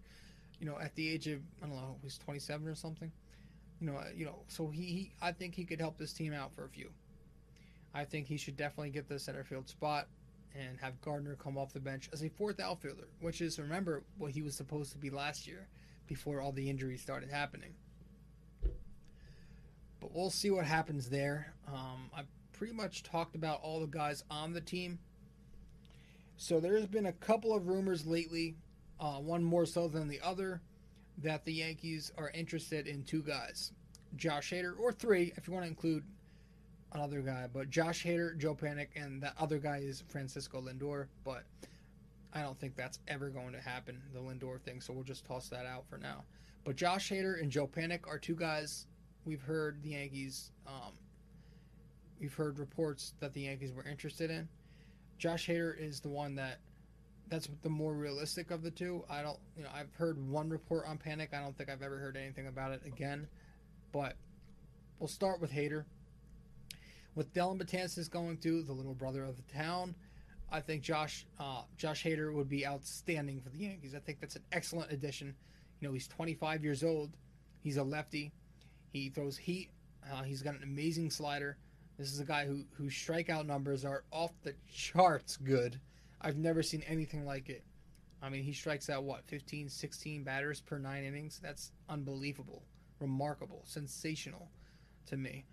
You 0.59 0.67
know, 0.67 0.77
at 0.79 0.95
the 0.95 1.09
age 1.09 1.27
of 1.27 1.39
I 1.61 1.65
don't 1.65 1.75
know, 1.75 1.97
he's 2.01 2.17
27 2.19 2.67
or 2.67 2.75
something. 2.75 3.11
You 3.81 3.87
know, 3.87 3.99
you 4.15 4.25
know, 4.25 4.37
so 4.47 4.69
he, 4.69 4.83
he 4.83 5.11
I 5.21 5.31
think 5.31 5.55
he 5.55 5.65
could 5.65 5.81
help 5.81 5.97
this 5.97 6.13
team 6.13 6.31
out 6.31 6.53
for 6.55 6.63
a 6.63 6.69
few. 6.69 6.91
I 7.93 8.05
think 8.05 8.27
he 8.27 8.37
should 8.37 8.55
definitely 8.55 8.91
get 8.91 9.09
the 9.09 9.19
center 9.19 9.43
field 9.43 9.67
spot 9.67 10.07
and 10.53 10.77
have 10.79 11.01
Gardner 11.01 11.35
come 11.35 11.57
off 11.57 11.73
the 11.73 11.79
bench 11.79 12.09
as 12.13 12.23
a 12.23 12.29
fourth 12.29 12.59
outfielder, 12.59 13.07
which 13.19 13.41
is 13.41 13.59
remember 13.59 14.03
what 14.17 14.31
he 14.31 14.41
was 14.41 14.55
supposed 14.55 14.91
to 14.91 14.97
be 14.97 15.09
last 15.09 15.47
year 15.47 15.67
before 16.07 16.39
all 16.39 16.51
the 16.51 16.69
injuries 16.69 17.01
started 17.01 17.29
happening. 17.29 17.73
But 19.99 20.13
we'll 20.13 20.29
see 20.29 20.51
what 20.51 20.65
happens 20.65 21.09
there. 21.09 21.53
Um, 21.67 22.09
I've 22.15 22.27
pretty 22.53 22.73
much 22.73 23.03
talked 23.03 23.35
about 23.35 23.61
all 23.61 23.79
the 23.79 23.87
guys 23.87 24.23
on 24.29 24.53
the 24.53 24.61
team. 24.61 24.99
So 26.37 26.59
there's 26.59 26.85
been 26.85 27.05
a 27.07 27.13
couple 27.13 27.53
of 27.53 27.67
rumors 27.67 28.05
lately, 28.05 28.55
uh, 28.99 29.15
one 29.15 29.43
more 29.43 29.65
so 29.65 29.87
than 29.87 30.07
the 30.07 30.19
other, 30.21 30.61
that 31.19 31.45
the 31.45 31.53
Yankees 31.53 32.11
are 32.17 32.29
interested 32.31 32.87
in 32.87 33.03
two 33.03 33.21
guys, 33.21 33.71
Josh 34.17 34.51
Hader, 34.51 34.77
or 34.77 34.91
three 34.91 35.33
if 35.37 35.47
you 35.47 35.53
want 35.53 35.63
to 35.63 35.69
include 35.69 36.03
another 36.95 37.21
guy, 37.21 37.47
but 37.53 37.69
Josh 37.69 38.03
Hader, 38.03 38.37
Joe 38.37 38.55
Panik, 38.55 38.87
and 38.95 39.21
that 39.21 39.33
other 39.39 39.59
guy 39.59 39.77
is 39.77 40.03
Francisco 40.07 40.61
Lindor. 40.61 41.07
But 41.23 41.43
I 42.33 42.41
don't 42.41 42.59
think 42.59 42.75
that's 42.75 42.99
ever 43.07 43.29
going 43.29 43.53
to 43.53 43.61
happen, 43.61 44.01
the 44.13 44.19
Lindor 44.19 44.59
thing. 44.61 44.81
So 44.81 44.93
we'll 44.93 45.03
just 45.03 45.25
toss 45.25 45.49
that 45.49 45.65
out 45.65 45.85
for 45.89 45.97
now. 45.97 46.23
But 46.63 46.75
Josh 46.75 47.09
Hader 47.09 47.41
and 47.41 47.51
Joe 47.51 47.67
Panik 47.67 48.07
are 48.07 48.17
two 48.17 48.35
guys 48.35 48.87
we've 49.25 49.41
heard 49.41 49.81
the 49.83 49.89
Yankees. 49.89 50.51
Um, 50.67 50.93
we've 52.19 52.33
heard 52.33 52.59
reports 52.59 53.13
that 53.19 53.33
the 53.33 53.41
Yankees 53.41 53.73
were 53.73 53.83
interested 53.83 54.31
in. 54.31 54.47
Josh 55.17 55.47
Hader 55.47 55.77
is 55.77 55.99
the 55.99 56.09
one 56.09 56.35
that 56.35 56.59
that's 57.27 57.49
the 57.63 57.69
more 57.69 57.93
realistic 57.93 58.51
of 58.51 58.61
the 58.61 58.71
two. 58.71 59.03
I 59.09 59.21
don't, 59.21 59.39
you 59.57 59.63
know, 59.63 59.69
I've 59.73 59.93
heard 59.95 60.17
one 60.29 60.49
report 60.49 60.85
on 60.87 60.97
Panik. 60.97 61.33
I 61.33 61.41
don't 61.41 61.57
think 61.57 61.69
I've 61.69 61.81
ever 61.81 61.97
heard 61.97 62.17
anything 62.17 62.47
about 62.47 62.71
it 62.71 62.81
again. 62.85 63.27
But 63.91 64.15
we'll 64.99 65.07
start 65.07 65.41
with 65.41 65.51
Hader. 65.51 65.85
With 67.15 67.33
Dellin 67.33 67.57
Betances 67.57 68.09
going 68.09 68.37
to 68.39 68.61
the 68.61 68.73
little 68.73 68.93
brother 68.93 69.23
of 69.23 69.37
the 69.37 69.53
town, 69.53 69.95
I 70.51 70.59
think 70.59 70.83
Josh 70.83 71.25
uh, 71.39 71.61
Josh 71.77 72.03
Hader 72.03 72.33
would 72.33 72.49
be 72.49 72.67
outstanding 72.67 73.41
for 73.41 73.49
the 73.49 73.57
Yankees. 73.57 73.95
I 73.95 73.99
think 73.99 74.19
that's 74.19 74.35
an 74.35 74.43
excellent 74.51 74.91
addition. 74.91 75.33
You 75.79 75.87
know, 75.87 75.93
he's 75.93 76.07
25 76.07 76.63
years 76.63 76.83
old. 76.83 77.11
He's 77.61 77.77
a 77.77 77.83
lefty. 77.83 78.31
He 78.91 79.09
throws 79.09 79.37
heat. 79.37 79.71
Uh, 80.11 80.23
he's 80.23 80.41
got 80.41 80.55
an 80.55 80.63
amazing 80.63 81.09
slider. 81.09 81.57
This 81.97 82.11
is 82.11 82.19
a 82.19 82.25
guy 82.25 82.45
who 82.45 82.63
whose 82.77 82.93
strikeout 82.93 83.45
numbers 83.45 83.85
are 83.85 84.03
off 84.11 84.31
the 84.43 84.53
charts 84.73 85.37
good. 85.37 85.79
I've 86.21 86.37
never 86.37 86.61
seen 86.63 86.83
anything 86.87 87.25
like 87.25 87.49
it. 87.49 87.63
I 88.21 88.29
mean, 88.29 88.43
he 88.43 88.53
strikes 88.53 88.89
out 88.89 89.03
what 89.03 89.23
15, 89.27 89.69
16 89.69 90.23
batters 90.23 90.59
per 90.59 90.77
9 90.79 91.03
innings. 91.03 91.39
That's 91.43 91.71
unbelievable, 91.89 92.63
remarkable, 92.99 93.61
sensational 93.65 94.49
to 95.07 95.17
me. 95.17 95.45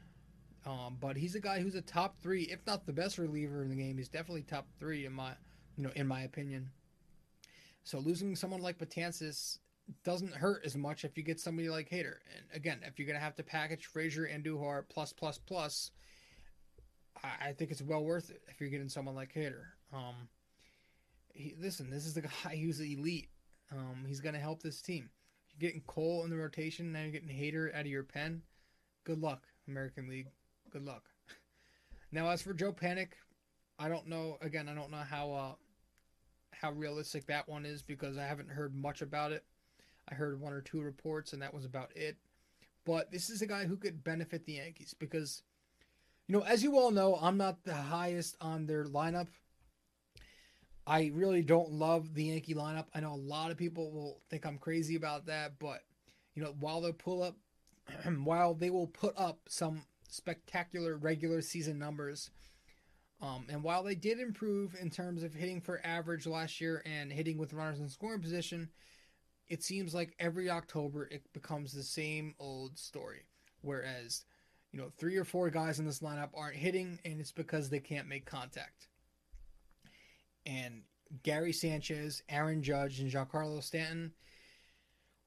Um, 0.65 0.97
but 1.01 1.17
he's 1.17 1.35
a 1.35 1.41
guy 1.41 1.61
who's 1.61 1.75
a 1.75 1.83
top 1.83 2.17
three, 2.23 2.45
if 2.45 2.65
not 2.67 2.87
the 2.87 2.93
best 2.93 3.19
reliever 3.19 3.63
in 3.63 3.69
the 3.69 3.77
game. 3.77 3.99
He's 3.99 4.09
definitely 4.09 4.43
top 4.43 4.67
three 4.79 5.07
in 5.07 5.13
my, 5.13 5.33
you 5.77 5.85
know, 5.85 5.91
in 5.97 6.07
my 6.07 6.23
opinion. 6.23 6.71
So 7.85 7.99
losing 7.99 8.37
someone 8.37 8.63
like 8.63 8.79
Betances 8.79 9.59
doesn't 10.05 10.33
hurt 10.33 10.63
as 10.65 10.77
much 10.77 11.05
if 11.05 11.17
you 11.17 11.25
get 11.25 11.41
somebody 11.41 11.69
like 11.69 11.91
Hader. 11.91 12.17
And 12.37 12.47
again, 12.55 12.79
if 12.85 12.99
you're 12.99 13.09
gonna 13.09 13.19
have 13.19 13.35
to 13.37 13.43
package 13.43 13.87
Frazier 13.87 14.29
Andujar 14.29 14.85
plus 14.89 15.13
plus 15.13 15.39
plus, 15.39 15.91
I, 17.23 17.49
I 17.49 17.53
think 17.53 17.71
it's 17.71 17.83
well 17.83 18.05
worth 18.05 18.31
it 18.31 18.43
if 18.49 18.61
you're 18.61 18.71
getting 18.71 18.89
someone 18.89 19.15
like 19.15 19.35
Hader. 19.35 19.65
Um, 19.93 20.15
he, 21.35 21.55
listen, 21.61 21.91
this 21.91 22.07
is 22.07 22.15
the 22.15 22.23
guy 22.45 22.57
who's 22.57 22.81
elite. 22.81 23.29
Um, 23.71 24.05
he's 24.07 24.21
gonna 24.21 24.39
help 24.39 24.63
this 24.63 24.83
team. 24.83 25.11
You're 25.51 25.69
getting 25.69 25.83
Cole 25.87 26.25
in 26.25 26.31
the 26.31 26.37
rotation, 26.37 26.93
now 26.93 27.03
you're 27.03 27.11
getting 27.11 27.29
Hader 27.29 27.75
out 27.75 27.83
of 27.83 27.87
your 27.87 28.05
pen. 28.05 28.43
Good 29.05 29.21
luck, 29.21 29.47
American 29.69 30.09
League 30.09 30.29
good 30.73 30.85
luck. 30.85 31.05
Now, 32.15 32.29
as 32.29 32.43
for 32.43 32.53
Joe 32.53 32.75
Panik, 32.75 33.13
I 33.79 33.89
don't 33.89 34.07
know. 34.07 34.37
Again, 34.43 34.69
I 34.69 34.75
don't 34.75 34.91
know 34.91 34.99
how 34.99 35.33
uh, 35.33 35.53
how 36.51 36.71
realistic 36.73 37.25
that 37.29 37.49
one 37.49 37.65
is 37.65 37.81
because 37.81 38.19
I 38.19 38.25
haven't 38.25 38.51
heard 38.51 38.75
much 38.75 39.01
about 39.01 39.33
it. 39.33 39.45
I 40.11 40.15
heard 40.15 40.39
one 40.39 40.53
or 40.53 40.61
two 40.61 40.83
reports, 40.83 41.33
and 41.33 41.41
that 41.41 41.55
was 41.55 41.65
about 41.65 41.89
it. 41.97 42.19
But 42.85 43.11
this 43.11 43.31
is 43.31 43.41
a 43.41 43.47
guy 43.47 43.65
who 43.65 43.79
could 43.79 44.05
benefit 44.05 44.45
the 44.45 44.53
Yankees 44.53 44.95
because, 44.99 45.43
you 46.29 46.37
know, 46.37 46.45
as 46.45 46.63
you 46.63 46.79
all 46.79 46.91
know, 46.91 47.19
I'm 47.21 47.37
not 47.37 47.65
the 47.65 47.75
highest 47.75 48.37
on 48.41 48.67
their 48.67 48.85
lineup. 48.85 49.29
I 50.87 51.13
really 51.15 51.43
don't 51.43 51.73
love 51.73 52.15
the 52.15 52.25
Yankee 52.25 52.55
lineup. 52.55 52.87
I 52.95 53.01
know 53.01 53.15
a 53.15 53.17
lot 53.17 53.51
of 53.51 53.57
people 53.57 53.93
will 53.93 54.21
think 54.31 54.45
I'm 54.45 54.59
crazy 54.59 54.97
about 54.97 55.27
that, 55.27 55.59
but 55.59 55.83
you 56.35 56.43
know, 56.43 56.55
while 56.59 56.81
they 56.81 56.93
pull 56.93 57.23
up, 57.23 57.37
while 58.25 58.55
they 58.55 58.71
will 58.71 58.89
put 58.89 59.15
up 59.17 59.41
some 59.49 59.83
spectacular 60.09 60.97
regular 60.97 61.41
season 61.41 61.79
numbers. 61.79 62.31
Um, 63.21 63.47
and 63.49 63.63
while 63.63 63.85
they 63.85 63.95
did 63.95 64.19
improve 64.19 64.75
in 64.81 64.91
terms 64.91 65.23
of 65.23 65.33
hitting 65.33 65.61
for 65.61 65.81
average 65.85 66.27
last 66.27 66.61
year 66.61 66.83
and 66.85 67.13
hitting 67.13 67.39
with 67.39 67.53
runners 67.53 67.79
in 67.79 67.89
scoring 67.89 68.21
position, 68.21 68.69
it 69.49 69.63
seems 69.63 69.95
like 69.95 70.17
every 70.19 70.51
October 70.51 71.09
it 71.11 71.23
becomes 71.33 71.73
the 71.73 71.85
same 71.85 72.35
old 72.41 72.79
story. 72.79 73.23
Whereas, 73.61 74.25
you 74.73 74.81
know, 74.81 74.91
three 74.99 75.17
or 75.17 75.25
four 75.25 75.51
guys 75.51 75.79
in 75.79 75.87
this 75.87 76.01
lineup 76.01 76.31
aren't 76.35 76.57
hitting, 76.57 76.99
and 77.05 77.21
it's 77.21 77.33
because 77.33 77.69
they 77.69 77.81
can't 77.81 78.09
make 78.09 78.25
contact. 78.27 78.89
And 80.47 80.83
Gary 81.23 81.53
Sanchez, 81.53 82.23
Aaron 82.29 82.63
Judge, 82.63 83.01
and 83.01 83.11
Giancarlo 83.11 83.63
Stanton 83.63 84.13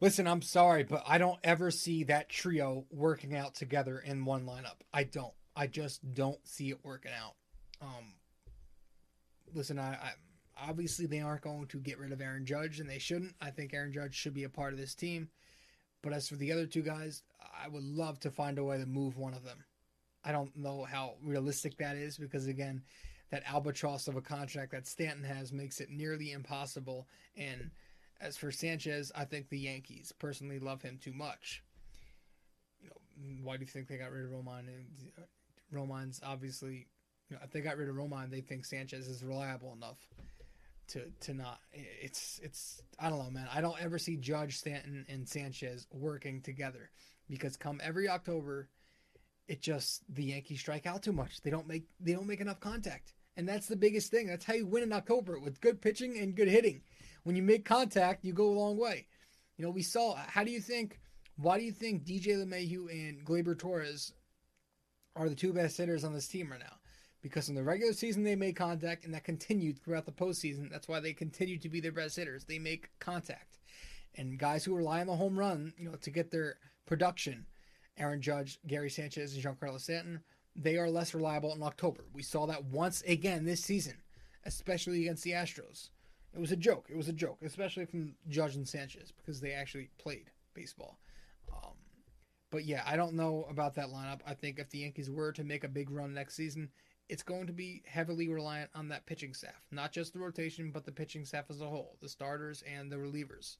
Listen, 0.01 0.27
I'm 0.27 0.41
sorry, 0.41 0.83
but 0.83 1.03
I 1.07 1.17
don't 1.17 1.39
ever 1.43 1.71
see 1.71 2.03
that 2.05 2.29
trio 2.29 2.85
working 2.91 3.33
out 3.33 3.55
together 3.55 3.99
in 3.99 4.25
one 4.25 4.45
lineup. 4.45 4.81
I 4.93 5.03
don't. 5.03 5.33
I 5.55 5.67
just 5.67 6.13
don't 6.13 6.45
see 6.45 6.69
it 6.69 6.83
working 6.83 7.11
out. 7.17 7.35
Um, 7.81 8.13
listen, 9.53 9.79
I, 9.79 9.93
I 9.93 10.11
obviously 10.69 11.05
they 11.05 11.21
aren't 11.21 11.43
going 11.43 11.67
to 11.67 11.79
get 11.79 11.97
rid 11.97 12.11
of 12.11 12.19
Aaron 12.19 12.45
Judge, 12.45 12.81
and 12.81 12.89
they 12.89 12.99
shouldn't. 12.99 13.35
I 13.39 13.51
think 13.51 13.73
Aaron 13.73 13.93
Judge 13.93 14.15
should 14.15 14.33
be 14.33 14.43
a 14.43 14.49
part 14.49 14.73
of 14.73 14.79
this 14.79 14.95
team. 14.95 15.29
But 16.01 16.11
as 16.11 16.27
for 16.27 16.35
the 16.35 16.51
other 16.51 16.67
two 16.67 16.81
guys, 16.83 17.23
I 17.63 17.67
would 17.67 17.83
love 17.83 18.19
to 18.21 18.31
find 18.31 18.57
a 18.57 18.63
way 18.63 18.77
to 18.77 18.85
move 18.85 19.17
one 19.17 19.33
of 19.33 19.43
them. 19.43 19.63
I 20.23 20.31
don't 20.31 20.55
know 20.55 20.83
how 20.83 21.15
realistic 21.23 21.77
that 21.77 21.95
is 21.95 22.17
because 22.17 22.47
again, 22.47 22.81
that 23.31 23.43
albatross 23.51 24.07
of 24.07 24.15
a 24.15 24.21
contract 24.21 24.71
that 24.71 24.87
Stanton 24.87 25.23
has 25.23 25.51
makes 25.51 25.79
it 25.79 25.89
nearly 25.89 26.31
impossible. 26.31 27.07
And 27.35 27.71
as 28.21 28.37
for 28.37 28.51
Sanchez, 28.51 29.11
I 29.15 29.25
think 29.25 29.49
the 29.49 29.59
Yankees 29.59 30.13
personally 30.17 30.59
love 30.59 30.81
him 30.81 30.99
too 31.01 31.13
much. 31.13 31.63
You 32.81 32.89
know, 32.89 33.43
why 33.43 33.57
do 33.57 33.61
you 33.61 33.67
think 33.67 33.87
they 33.87 33.97
got 33.97 34.11
rid 34.11 34.25
of 34.25 34.31
Romine? 34.31 34.69
Romine's 35.73 36.21
obviously, 36.25 36.87
you 37.29 37.35
know, 37.35 37.39
if 37.43 37.51
they 37.51 37.61
got 37.61 37.77
rid 37.77 37.89
of 37.89 37.95
Romine, 37.95 38.31
they 38.31 38.41
think 38.41 38.65
Sanchez 38.65 39.07
is 39.07 39.23
reliable 39.23 39.73
enough 39.73 39.99
to 40.87 41.11
to 41.21 41.33
not. 41.33 41.59
It's 41.73 42.39
it's 42.43 42.81
I 42.99 43.09
don't 43.09 43.19
know, 43.19 43.31
man. 43.31 43.47
I 43.53 43.61
don't 43.61 43.81
ever 43.81 43.97
see 43.97 44.17
Judge 44.17 44.57
Stanton 44.57 45.05
and 45.09 45.27
Sanchez 45.27 45.87
working 45.91 46.41
together 46.41 46.89
because 47.29 47.57
come 47.57 47.79
every 47.83 48.07
October, 48.07 48.69
it 49.47 49.61
just 49.61 50.03
the 50.13 50.23
Yankees 50.23 50.59
strike 50.59 50.85
out 50.85 51.03
too 51.03 51.13
much. 51.13 51.41
They 51.41 51.49
don't 51.49 51.67
make 51.67 51.85
they 51.99 52.13
don't 52.13 52.27
make 52.27 52.41
enough 52.41 52.59
contact, 52.59 53.13
and 53.37 53.47
that's 53.47 53.67
the 53.67 53.75
biggest 53.75 54.11
thing. 54.11 54.27
That's 54.27 54.45
how 54.45 54.53
you 54.53 54.65
win 54.65 54.83
in 54.83 54.93
October 54.93 55.39
with 55.39 55.61
good 55.61 55.81
pitching 55.81 56.17
and 56.17 56.35
good 56.35 56.47
hitting 56.47 56.81
when 57.23 57.35
you 57.35 57.41
make 57.41 57.65
contact, 57.65 58.23
you 58.23 58.33
go 58.33 58.47
a 58.47 58.59
long 58.59 58.77
way. 58.77 59.07
You 59.57 59.65
know, 59.65 59.71
we 59.71 59.81
saw. 59.81 60.15
How 60.15 60.43
do 60.43 60.51
you 60.51 60.61
think? 60.61 60.99
Why 61.37 61.57
do 61.57 61.65
you 61.65 61.71
think 61.71 62.05
DJ 62.05 62.37
LeMahieu 62.37 62.89
and 62.89 63.25
Gleyber 63.25 63.57
Torres 63.57 64.13
are 65.15 65.27
the 65.27 65.35
two 65.35 65.51
best 65.51 65.77
hitters 65.77 66.03
on 66.03 66.13
this 66.13 66.27
team 66.27 66.51
right 66.51 66.59
now? 66.59 66.77
because 67.25 67.49
in 67.49 67.55
the 67.55 67.63
regular 67.63 67.91
season 67.91 68.21
they 68.21 68.35
made 68.35 68.55
contact 68.55 69.03
and 69.03 69.11
that 69.11 69.23
continued 69.23 69.79
throughout 69.79 70.05
the 70.05 70.11
postseason. 70.11 70.69
That's 70.69 70.87
why 70.87 70.99
they 70.99 71.11
continue 71.11 71.57
to 71.57 71.69
be 71.69 71.79
their 71.79 71.91
best 71.91 72.15
hitters. 72.15 72.43
They 72.43 72.59
make 72.59 72.91
contact. 72.99 73.57
And 74.13 74.37
guys 74.37 74.63
who 74.63 74.75
rely 74.75 75.01
on 75.01 75.07
the 75.07 75.15
home 75.15 75.35
run, 75.35 75.73
you 75.75 75.89
know, 75.89 75.95
to 75.95 76.11
get 76.11 76.29
their 76.29 76.57
production, 76.85 77.45
Aaron 77.97 78.21
Judge, 78.21 78.59
Gary 78.67 78.89
Sanchez, 78.89 79.33
and 79.33 79.43
Giancarlo 79.43 79.79
Stanton, 79.79 80.21
they 80.55 80.77
are 80.77 80.89
less 80.89 81.13
reliable 81.13 81.53
in 81.53 81.63
October. 81.63 82.05
We 82.13 82.23
saw 82.23 82.45
that 82.47 82.65
once 82.65 83.01
again 83.03 83.45
this 83.45 83.63
season, 83.63 83.97
especially 84.45 85.01
against 85.01 85.23
the 85.23 85.31
Astros. 85.31 85.89
It 86.33 86.39
was 86.39 86.51
a 86.51 86.57
joke. 86.57 86.87
It 86.89 86.97
was 86.97 87.07
a 87.07 87.13
joke, 87.13 87.39
especially 87.43 87.85
from 87.85 88.15
Judge 88.27 88.55
and 88.55 88.67
Sanchez 88.67 89.11
because 89.11 89.39
they 89.39 89.53
actually 89.53 89.89
played 89.97 90.31
baseball. 90.53 90.99
Um, 91.51 91.73
but 92.51 92.65
yeah, 92.65 92.83
I 92.85 92.97
don't 92.97 93.13
know 93.13 93.45
about 93.49 93.75
that 93.75 93.87
lineup. 93.87 94.19
I 94.27 94.33
think 94.33 94.59
if 94.59 94.69
the 94.69 94.79
Yankees 94.79 95.09
were 95.09 95.31
to 95.31 95.43
make 95.43 95.63
a 95.63 95.69
big 95.69 95.89
run 95.89 96.13
next 96.13 96.35
season, 96.35 96.69
it's 97.07 97.23
going 97.23 97.47
to 97.47 97.53
be 97.53 97.83
heavily 97.85 98.27
reliant 98.27 98.69
on 98.73 98.89
that 98.89 99.05
pitching 99.05 99.33
staff, 99.33 99.61
not 99.71 99.91
just 99.91 100.13
the 100.13 100.19
rotation, 100.19 100.71
but 100.71 100.85
the 100.85 100.91
pitching 100.91 101.25
staff 101.25 101.45
as 101.49 101.61
a 101.61 101.69
whole, 101.69 101.97
the 102.01 102.09
starters 102.09 102.63
and 102.63 102.91
the 102.91 102.95
relievers. 102.95 103.57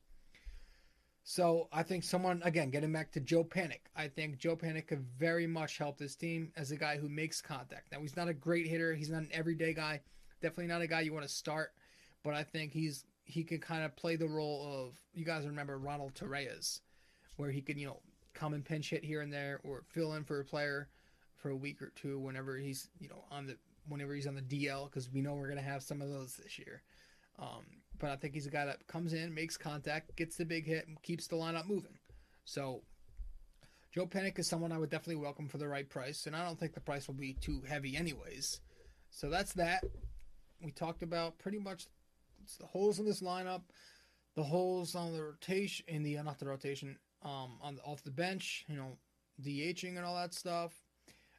So 1.27 1.67
I 1.73 1.81
think 1.81 2.03
someone 2.03 2.39
again 2.45 2.69
getting 2.69 2.93
back 2.93 3.11
to 3.13 3.19
Joe 3.19 3.43
Panik. 3.43 3.81
I 3.95 4.07
think 4.07 4.38
Joe 4.38 4.55
Panik 4.55 4.85
could 4.85 5.03
very 5.17 5.47
much 5.47 5.79
help 5.79 5.97
this 5.97 6.15
team 6.15 6.51
as 6.55 6.69
a 6.69 6.77
guy 6.77 6.97
who 6.97 7.09
makes 7.09 7.41
contact. 7.41 7.91
Now 7.91 7.99
he's 7.99 8.15
not 8.15 8.27
a 8.27 8.33
great 8.33 8.67
hitter. 8.67 8.93
He's 8.93 9.09
not 9.09 9.23
an 9.23 9.29
everyday 9.33 9.73
guy. 9.73 10.01
Definitely 10.39 10.67
not 10.67 10.83
a 10.83 10.88
guy 10.88 11.01
you 11.01 11.13
want 11.13 11.25
to 11.25 11.33
start. 11.33 11.71
But 12.23 12.35
I 12.35 12.43
think 12.43 12.73
he's 12.73 13.05
he 13.23 13.43
can 13.43 13.59
kind 13.59 13.83
of 13.83 13.95
play 13.95 14.17
the 14.17 14.27
role 14.27 14.67
of 14.71 14.99
you 15.15 15.25
guys 15.25 15.47
remember 15.47 15.79
Ronald 15.79 16.13
Torreyes, 16.13 16.81
where 17.38 17.49
he 17.49 17.59
can 17.59 17.79
you 17.79 17.88
know 17.88 18.01
come 18.35 18.53
and 18.53 18.63
pinch 18.63 18.91
hit 18.91 19.03
here 19.03 19.21
and 19.21 19.33
there 19.33 19.61
or 19.63 19.81
fill 19.89 20.13
in 20.13 20.23
for 20.23 20.39
a 20.39 20.45
player 20.45 20.89
for 21.38 21.49
a 21.49 21.55
week 21.55 21.81
or 21.81 21.91
two 21.95 22.19
whenever 22.19 22.55
he's 22.55 22.88
you 22.99 23.09
know 23.09 23.23
on 23.31 23.47
the 23.47 23.57
whenever 23.89 24.13
he's 24.13 24.27
on 24.27 24.35
the 24.35 24.41
DL 24.43 24.91
because 24.91 25.11
we 25.11 25.21
know 25.21 25.33
we're 25.33 25.49
gonna 25.49 25.59
have 25.59 25.81
some 25.81 26.03
of 26.03 26.09
those 26.09 26.35
this 26.35 26.59
year. 26.59 26.83
Um, 27.39 27.65
but 27.99 28.10
I 28.10 28.15
think 28.15 28.34
he's 28.34 28.47
a 28.47 28.51
guy 28.51 28.65
that 28.65 28.88
comes 28.88 29.13
in, 29.13 29.34
makes 29.34 29.58
contact, 29.58 30.15
gets 30.15 30.38
the 30.38 30.45
big 30.45 30.65
hit, 30.65 30.88
and 30.88 31.01
keeps 31.01 31.27
the 31.27 31.36
lineup 31.36 31.67
moving. 31.67 31.97
So 32.45 32.81
Joe 33.93 34.05
Panik 34.05 34.38
is 34.39 34.47
someone 34.47 34.71
I 34.71 34.77
would 34.77 34.89
definitely 34.89 35.21
welcome 35.23 35.47
for 35.47 35.58
the 35.58 35.67
right 35.67 35.89
price, 35.89 36.25
and 36.25 36.36
I 36.36 36.43
don't 36.45 36.60
think 36.60 36.73
the 36.73 36.81
price 36.81 37.08
will 37.08 37.15
be 37.15 37.34
too 37.34 37.62
heavy 37.67 37.95
anyways. 37.95 38.60
So 39.10 39.29
that's 39.29 39.53
that. 39.53 39.84
We 40.62 40.71
talked 40.71 41.01
about 41.01 41.39
pretty 41.39 41.60
much 41.60 41.88
the 42.60 42.65
holes 42.65 42.99
in 42.99 43.05
this 43.05 43.21
lineup, 43.21 43.62
the 44.36 44.43
holes 44.43 44.95
on 44.95 45.13
the 45.13 45.23
rotation, 45.23 45.86
in 45.88 46.03
the 46.03 46.17
uh, 46.17 46.23
not 46.23 46.39
the 46.39 46.47
rotation, 46.47 46.97
um, 47.23 47.58
on 47.62 47.75
the, 47.75 47.81
off 47.84 48.03
the 48.03 48.12
bench, 48.12 48.65
you 48.67 48.75
know, 48.75 48.97
DHing 49.41 49.95
and 49.95 50.05
all 50.05 50.15
that 50.15 50.34
stuff. 50.34 50.73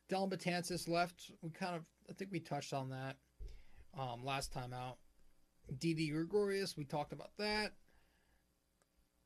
Dellin 0.09 0.31
Betances 0.31 0.89
left. 0.89 1.31
We 1.43 1.51
kind 1.51 1.77
of, 1.77 1.83
I 2.09 2.13
think 2.13 2.31
we 2.33 2.41
touched 2.41 2.73
on 2.73 2.91
that 2.91 3.17
um, 3.99 4.25
last 4.25 4.53
time 4.53 4.73
out. 4.73 4.99
Didi 5.79 6.11
Gregorius, 6.11 6.77
we 6.77 6.85
talked 6.85 7.13
about 7.13 7.31
that. 7.39 7.73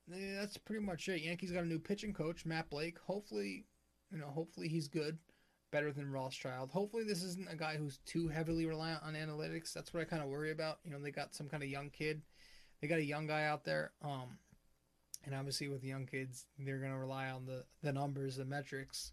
Yeah, 0.08 0.40
that's 0.40 0.56
pretty 0.56 0.84
much 0.84 1.08
it. 1.08 1.22
Yankees 1.22 1.52
got 1.52 1.64
a 1.64 1.66
new 1.66 1.78
pitching 1.78 2.12
coach, 2.12 2.44
Matt 2.44 2.70
Blake. 2.70 2.98
Hopefully, 3.06 3.66
you 4.10 4.18
know, 4.18 4.26
hopefully 4.26 4.68
he's 4.68 4.88
good, 4.88 5.18
better 5.70 5.92
than 5.92 6.10
Rothschild. 6.10 6.70
Hopefully 6.70 7.04
this 7.04 7.22
isn't 7.22 7.50
a 7.50 7.56
guy 7.56 7.76
who's 7.76 7.98
too 8.06 8.28
heavily 8.28 8.66
reliant 8.66 9.02
on 9.04 9.14
analytics. 9.14 9.72
That's 9.72 9.94
what 9.94 10.00
I 10.00 10.04
kind 10.04 10.22
of 10.22 10.28
worry 10.28 10.50
about. 10.50 10.78
You 10.84 10.90
know, 10.90 10.98
they 10.98 11.10
got 11.10 11.34
some 11.34 11.48
kind 11.48 11.62
of 11.62 11.68
young 11.68 11.90
kid. 11.90 12.22
They 12.80 12.88
got 12.88 12.98
a 12.98 13.04
young 13.04 13.26
guy 13.26 13.44
out 13.44 13.64
there. 13.64 13.92
Um, 14.02 14.38
and 15.24 15.34
obviously 15.34 15.68
with 15.68 15.84
young 15.84 16.06
kids, 16.06 16.46
they're 16.58 16.78
gonna 16.78 16.98
rely 16.98 17.28
on 17.28 17.46
the 17.46 17.64
the 17.82 17.92
numbers, 17.92 18.36
the 18.36 18.44
metrics. 18.44 19.12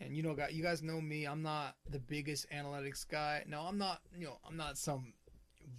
And 0.00 0.16
you 0.16 0.22
know, 0.22 0.36
you 0.50 0.62
guys 0.62 0.82
know 0.82 1.00
me. 1.00 1.24
I'm 1.24 1.42
not 1.42 1.76
the 1.88 2.00
biggest 2.00 2.50
analytics 2.50 3.08
guy. 3.08 3.44
No, 3.46 3.62
I'm 3.62 3.78
not. 3.78 4.00
You 4.16 4.26
know, 4.26 4.38
I'm 4.46 4.56
not 4.56 4.76
some 4.76 5.14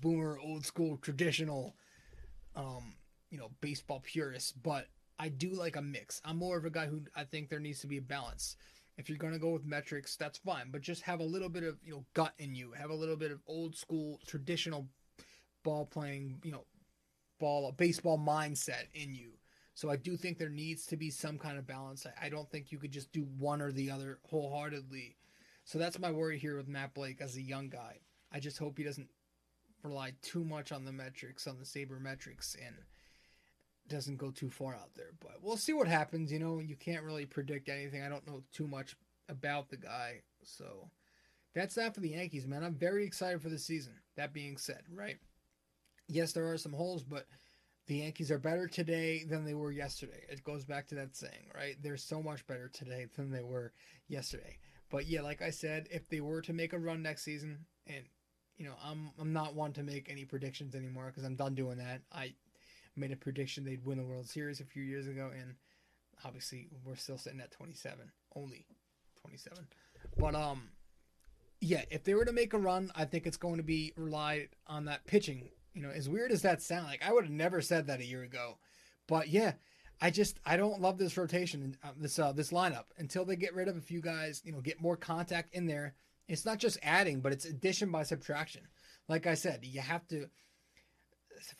boomer, 0.01 0.39
old 0.39 0.65
school, 0.65 0.97
traditional, 0.97 1.75
um, 2.55 2.95
you 3.29 3.37
know, 3.37 3.51
baseball 3.61 4.01
purist. 4.03 4.61
But 4.61 4.87
I 5.19 5.29
do 5.29 5.49
like 5.51 5.75
a 5.75 5.81
mix. 5.81 6.21
I'm 6.25 6.37
more 6.37 6.57
of 6.57 6.65
a 6.65 6.69
guy 6.69 6.87
who 6.87 7.01
I 7.15 7.23
think 7.23 7.49
there 7.49 7.59
needs 7.59 7.79
to 7.81 7.87
be 7.87 7.97
a 7.97 8.01
balance. 8.01 8.57
If 8.97 9.09
you're 9.09 9.17
gonna 9.17 9.39
go 9.39 9.51
with 9.51 9.65
metrics, 9.65 10.15
that's 10.15 10.37
fine. 10.37 10.71
But 10.71 10.81
just 10.81 11.01
have 11.03 11.19
a 11.19 11.23
little 11.23 11.49
bit 11.49 11.63
of 11.63 11.77
you 11.83 11.93
know 11.93 12.05
gut 12.13 12.33
in 12.37 12.55
you. 12.55 12.71
Have 12.71 12.89
a 12.89 12.95
little 12.95 13.17
bit 13.17 13.31
of 13.31 13.39
old 13.47 13.75
school, 13.75 14.19
traditional 14.25 14.87
ball 15.63 15.85
playing. 15.85 16.39
You 16.43 16.51
know, 16.51 16.65
ball 17.39 17.71
baseball 17.71 18.17
mindset 18.17 18.85
in 18.93 19.13
you. 19.13 19.31
So 19.73 19.89
I 19.89 19.97
do 19.97 20.15
think 20.15 20.37
there 20.37 20.49
needs 20.49 20.85
to 20.87 20.97
be 20.97 21.09
some 21.09 21.37
kind 21.37 21.57
of 21.57 21.67
balance. 21.67 22.05
I, 22.05 22.27
I 22.27 22.29
don't 22.29 22.49
think 22.49 22.71
you 22.71 22.77
could 22.77 22.91
just 22.91 23.11
do 23.11 23.27
one 23.37 23.61
or 23.61 23.71
the 23.71 23.91
other 23.91 24.19
wholeheartedly. 24.29 25.17
So 25.65 25.77
that's 25.77 25.99
my 25.99 26.11
worry 26.11 26.39
here 26.39 26.55
with 26.55 26.67
Matt 26.67 26.93
Blake 26.93 27.19
as 27.19 27.35
a 27.35 27.41
young 27.41 27.69
guy. 27.69 27.99
I 28.31 28.39
just 28.39 28.57
hope 28.57 28.77
he 28.77 28.83
doesn't 28.83 29.09
rely 29.85 30.13
too 30.21 30.43
much 30.43 30.71
on 30.71 30.85
the 30.85 30.91
metrics, 30.91 31.47
on 31.47 31.57
the 31.57 31.65
sabermetrics, 31.65 32.55
and 32.55 32.75
doesn't 33.87 34.17
go 34.17 34.31
too 34.31 34.49
far 34.49 34.73
out 34.73 34.93
there. 34.95 35.11
But 35.19 35.37
we'll 35.41 35.57
see 35.57 35.73
what 35.73 35.87
happens. 35.87 36.31
You 36.31 36.39
know, 36.39 36.59
you 36.59 36.75
can't 36.75 37.03
really 37.03 37.25
predict 37.25 37.69
anything. 37.69 38.01
I 38.01 38.09
don't 38.09 38.27
know 38.27 38.41
too 38.51 38.67
much 38.67 38.95
about 39.29 39.69
the 39.69 39.77
guy. 39.77 40.21
So 40.43 40.89
that's 41.53 41.75
that 41.75 41.93
for 41.93 42.01
the 42.01 42.09
Yankees, 42.09 42.47
man. 42.47 42.63
I'm 42.63 42.75
very 42.75 43.05
excited 43.05 43.41
for 43.41 43.49
the 43.49 43.59
season. 43.59 43.93
That 44.17 44.33
being 44.33 44.57
said, 44.57 44.83
right? 44.93 45.17
Yes, 46.07 46.33
there 46.33 46.51
are 46.51 46.57
some 46.57 46.73
holes, 46.73 47.03
but 47.03 47.25
the 47.87 47.97
Yankees 47.97 48.31
are 48.31 48.39
better 48.39 48.67
today 48.67 49.23
than 49.23 49.45
they 49.45 49.53
were 49.53 49.71
yesterday. 49.71 50.23
It 50.29 50.43
goes 50.43 50.65
back 50.65 50.87
to 50.87 50.95
that 50.95 51.15
saying, 51.15 51.51
right? 51.55 51.75
They're 51.81 51.97
so 51.97 52.21
much 52.21 52.45
better 52.47 52.69
today 52.69 53.07
than 53.15 53.31
they 53.31 53.43
were 53.43 53.73
yesterday. 54.07 54.57
But 54.89 55.07
yeah, 55.07 55.21
like 55.21 55.41
I 55.41 55.49
said, 55.49 55.87
if 55.91 56.07
they 56.09 56.21
were 56.21 56.41
to 56.41 56.53
make 56.53 56.73
a 56.73 56.79
run 56.79 57.01
next 57.01 57.23
season, 57.23 57.65
and 57.87 58.05
you 58.57 58.65
know, 58.65 58.73
I'm 58.83 59.11
I'm 59.19 59.33
not 59.33 59.55
one 59.55 59.73
to 59.73 59.83
make 59.83 60.09
any 60.09 60.25
predictions 60.25 60.75
anymore 60.75 61.05
because 61.07 61.23
I'm 61.23 61.35
done 61.35 61.55
doing 61.55 61.77
that. 61.77 62.01
I 62.11 62.33
made 62.95 63.11
a 63.11 63.17
prediction 63.17 63.63
they'd 63.63 63.85
win 63.85 63.97
the 63.97 64.03
World 64.03 64.27
Series 64.27 64.59
a 64.59 64.65
few 64.65 64.83
years 64.83 65.07
ago, 65.07 65.31
and 65.37 65.55
obviously 66.23 66.67
we're 66.85 66.95
still 66.95 67.17
sitting 67.17 67.41
at 67.41 67.51
27, 67.51 68.11
only 68.35 68.65
27. 69.21 69.67
But 70.17 70.35
um, 70.35 70.69
yeah, 71.59 71.83
if 71.91 72.03
they 72.03 72.13
were 72.13 72.25
to 72.25 72.31
make 72.31 72.53
a 72.53 72.57
run, 72.57 72.91
I 72.95 73.05
think 73.05 73.27
it's 73.27 73.37
going 73.37 73.57
to 73.57 73.63
be 73.63 73.91
relied 73.97 74.49
on 74.67 74.85
that 74.85 75.05
pitching 75.05 75.49
you 75.75 75.81
know, 75.81 75.89
as 75.89 76.09
weird 76.09 76.31
as 76.31 76.41
that 76.43 76.61
sound, 76.61 76.87
like 76.87 77.03
I 77.05 77.11
would 77.11 77.25
have 77.25 77.33
never 77.33 77.61
said 77.61 77.87
that 77.87 77.99
a 77.99 78.05
year 78.05 78.23
ago, 78.23 78.57
but 79.07 79.27
yeah, 79.27 79.53
I 80.01 80.09
just 80.09 80.39
I 80.45 80.57
don't 80.57 80.81
love 80.81 80.97
this 80.97 81.17
rotation, 81.17 81.77
uh, 81.83 81.89
this 81.97 82.17
uh, 82.17 82.31
this 82.31 82.51
lineup 82.51 82.85
until 82.97 83.25
they 83.25 83.35
get 83.35 83.53
rid 83.53 83.67
of 83.67 83.75
a 83.77 83.81
few 83.81 84.01
guys. 84.01 84.41
You 84.45 84.53
know, 84.53 84.61
get 84.61 84.81
more 84.81 84.95
contact 84.95 85.53
in 85.53 85.67
there. 85.67 85.93
It's 86.27 86.45
not 86.45 86.57
just 86.57 86.79
adding, 86.81 87.21
but 87.21 87.31
it's 87.31 87.45
addition 87.45 87.91
by 87.91 88.03
subtraction. 88.03 88.61
Like 89.07 89.27
I 89.27 89.35
said, 89.35 89.59
you 89.63 89.81
have 89.81 90.07
to 90.07 90.27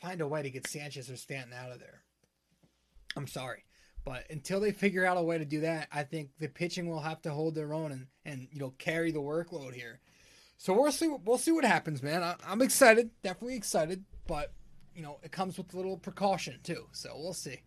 find 0.01 0.21
a 0.21 0.27
way 0.27 0.41
to 0.41 0.49
get 0.49 0.67
Sanchez 0.67 1.09
or 1.09 1.17
Stanton 1.17 1.53
out 1.53 1.71
of 1.71 1.79
there. 1.79 2.03
I'm 3.15 3.27
sorry. 3.27 3.65
But 4.03 4.25
until 4.29 4.59
they 4.59 4.71
figure 4.71 5.05
out 5.05 5.17
a 5.17 5.23
way 5.23 5.37
to 5.39 5.45
do 5.45 5.61
that, 5.61 5.87
I 5.91 6.03
think 6.03 6.29
the 6.39 6.47
pitching 6.47 6.87
will 6.87 6.99
have 6.99 7.21
to 7.23 7.31
hold 7.31 7.55
their 7.55 7.73
own 7.73 7.91
and, 7.91 8.07
and 8.23 8.47
you 8.51 8.59
know 8.59 8.73
carry 8.77 9.11
the 9.11 9.19
workload 9.19 9.73
here. 9.73 9.99
So 10.57 10.73
we'll 10.73 10.91
see. 10.91 11.07
We'll 11.25 11.39
see 11.39 11.51
what 11.51 11.65
happens, 11.65 12.03
man. 12.03 12.21
I, 12.21 12.35
am 12.47 12.61
excited, 12.61 13.09
definitely 13.23 13.55
excited, 13.55 14.05
but 14.27 14.53
you 14.95 15.01
know 15.01 15.19
it 15.23 15.31
comes 15.31 15.57
with 15.57 15.73
a 15.73 15.77
little 15.77 15.97
precaution 15.97 16.59
too. 16.63 16.85
So 16.91 17.13
we'll 17.15 17.33
see. 17.33 17.63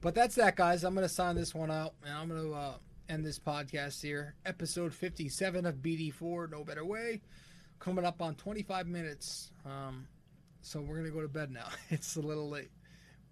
But 0.00 0.16
that's 0.16 0.34
that, 0.34 0.56
guys. 0.56 0.82
I'm 0.82 0.94
gonna 0.94 1.08
sign 1.08 1.36
this 1.36 1.54
one 1.54 1.70
out, 1.70 1.94
and 2.04 2.12
I'm 2.12 2.28
gonna 2.28 2.52
uh, 2.52 2.74
end 3.08 3.24
this 3.24 3.38
podcast 3.38 4.02
here. 4.02 4.34
Episode 4.44 4.92
57 4.92 5.64
of 5.64 5.76
BD4, 5.76 6.50
No 6.50 6.62
Better 6.62 6.84
Way, 6.84 7.22
coming 7.78 8.04
up 8.04 8.20
on 8.20 8.34
25 8.34 8.86
minutes. 8.86 9.50
Um, 9.64 10.06
so 10.60 10.80
we're 10.80 10.96
gonna 10.96 11.10
go 11.10 11.22
to 11.22 11.28
bed 11.28 11.50
now. 11.50 11.68
it's 11.90 12.16
a 12.16 12.20
little 12.20 12.48
late, 12.48 12.70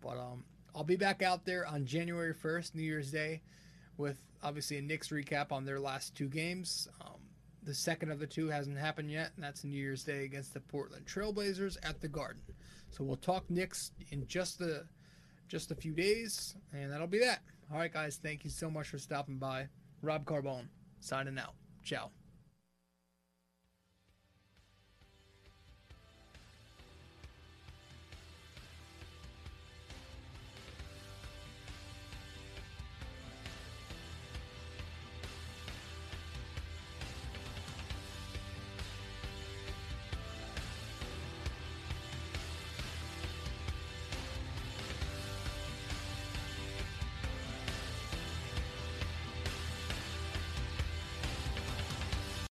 but 0.00 0.18
um, 0.18 0.44
I'll 0.74 0.84
be 0.84 0.96
back 0.96 1.22
out 1.22 1.44
there 1.44 1.66
on 1.66 1.84
January 1.84 2.34
1st, 2.34 2.74
New 2.74 2.82
Year's 2.82 3.10
Day, 3.10 3.42
with 3.98 4.18
obviously 4.42 4.78
a 4.78 4.82
Knicks 4.82 5.08
recap 5.08 5.52
on 5.52 5.64
their 5.64 5.80
last 5.80 6.16
two 6.16 6.28
games. 6.28 6.88
Um, 7.00 7.20
the 7.62 7.74
second 7.74 8.10
of 8.10 8.18
the 8.18 8.26
two 8.26 8.48
hasn't 8.48 8.78
happened 8.78 9.10
yet, 9.10 9.32
and 9.34 9.44
that's 9.44 9.64
New 9.64 9.76
Year's 9.76 10.04
Day 10.04 10.24
against 10.24 10.54
the 10.54 10.60
Portland 10.60 11.04
Trailblazers 11.06 11.76
at 11.82 12.00
the 12.00 12.08
Garden. 12.08 12.42
So 12.90 13.04
we'll 13.04 13.16
talk 13.16 13.50
Knicks 13.50 13.90
in 14.10 14.26
just 14.26 14.58
the 14.58 14.86
just 15.48 15.70
a 15.70 15.74
few 15.74 15.92
days, 15.92 16.56
and 16.72 16.90
that'll 16.90 17.06
be 17.06 17.18
that. 17.20 17.40
All 17.72 17.78
right, 17.78 17.92
guys, 17.92 18.18
thank 18.22 18.44
you 18.44 18.50
so 18.50 18.70
much 18.70 18.88
for 18.88 18.98
stopping 18.98 19.38
by. 19.38 19.68
Rob 20.00 20.24
Carbone 20.24 20.68
signing 21.00 21.38
out. 21.38 21.54
Ciao. 21.82 22.10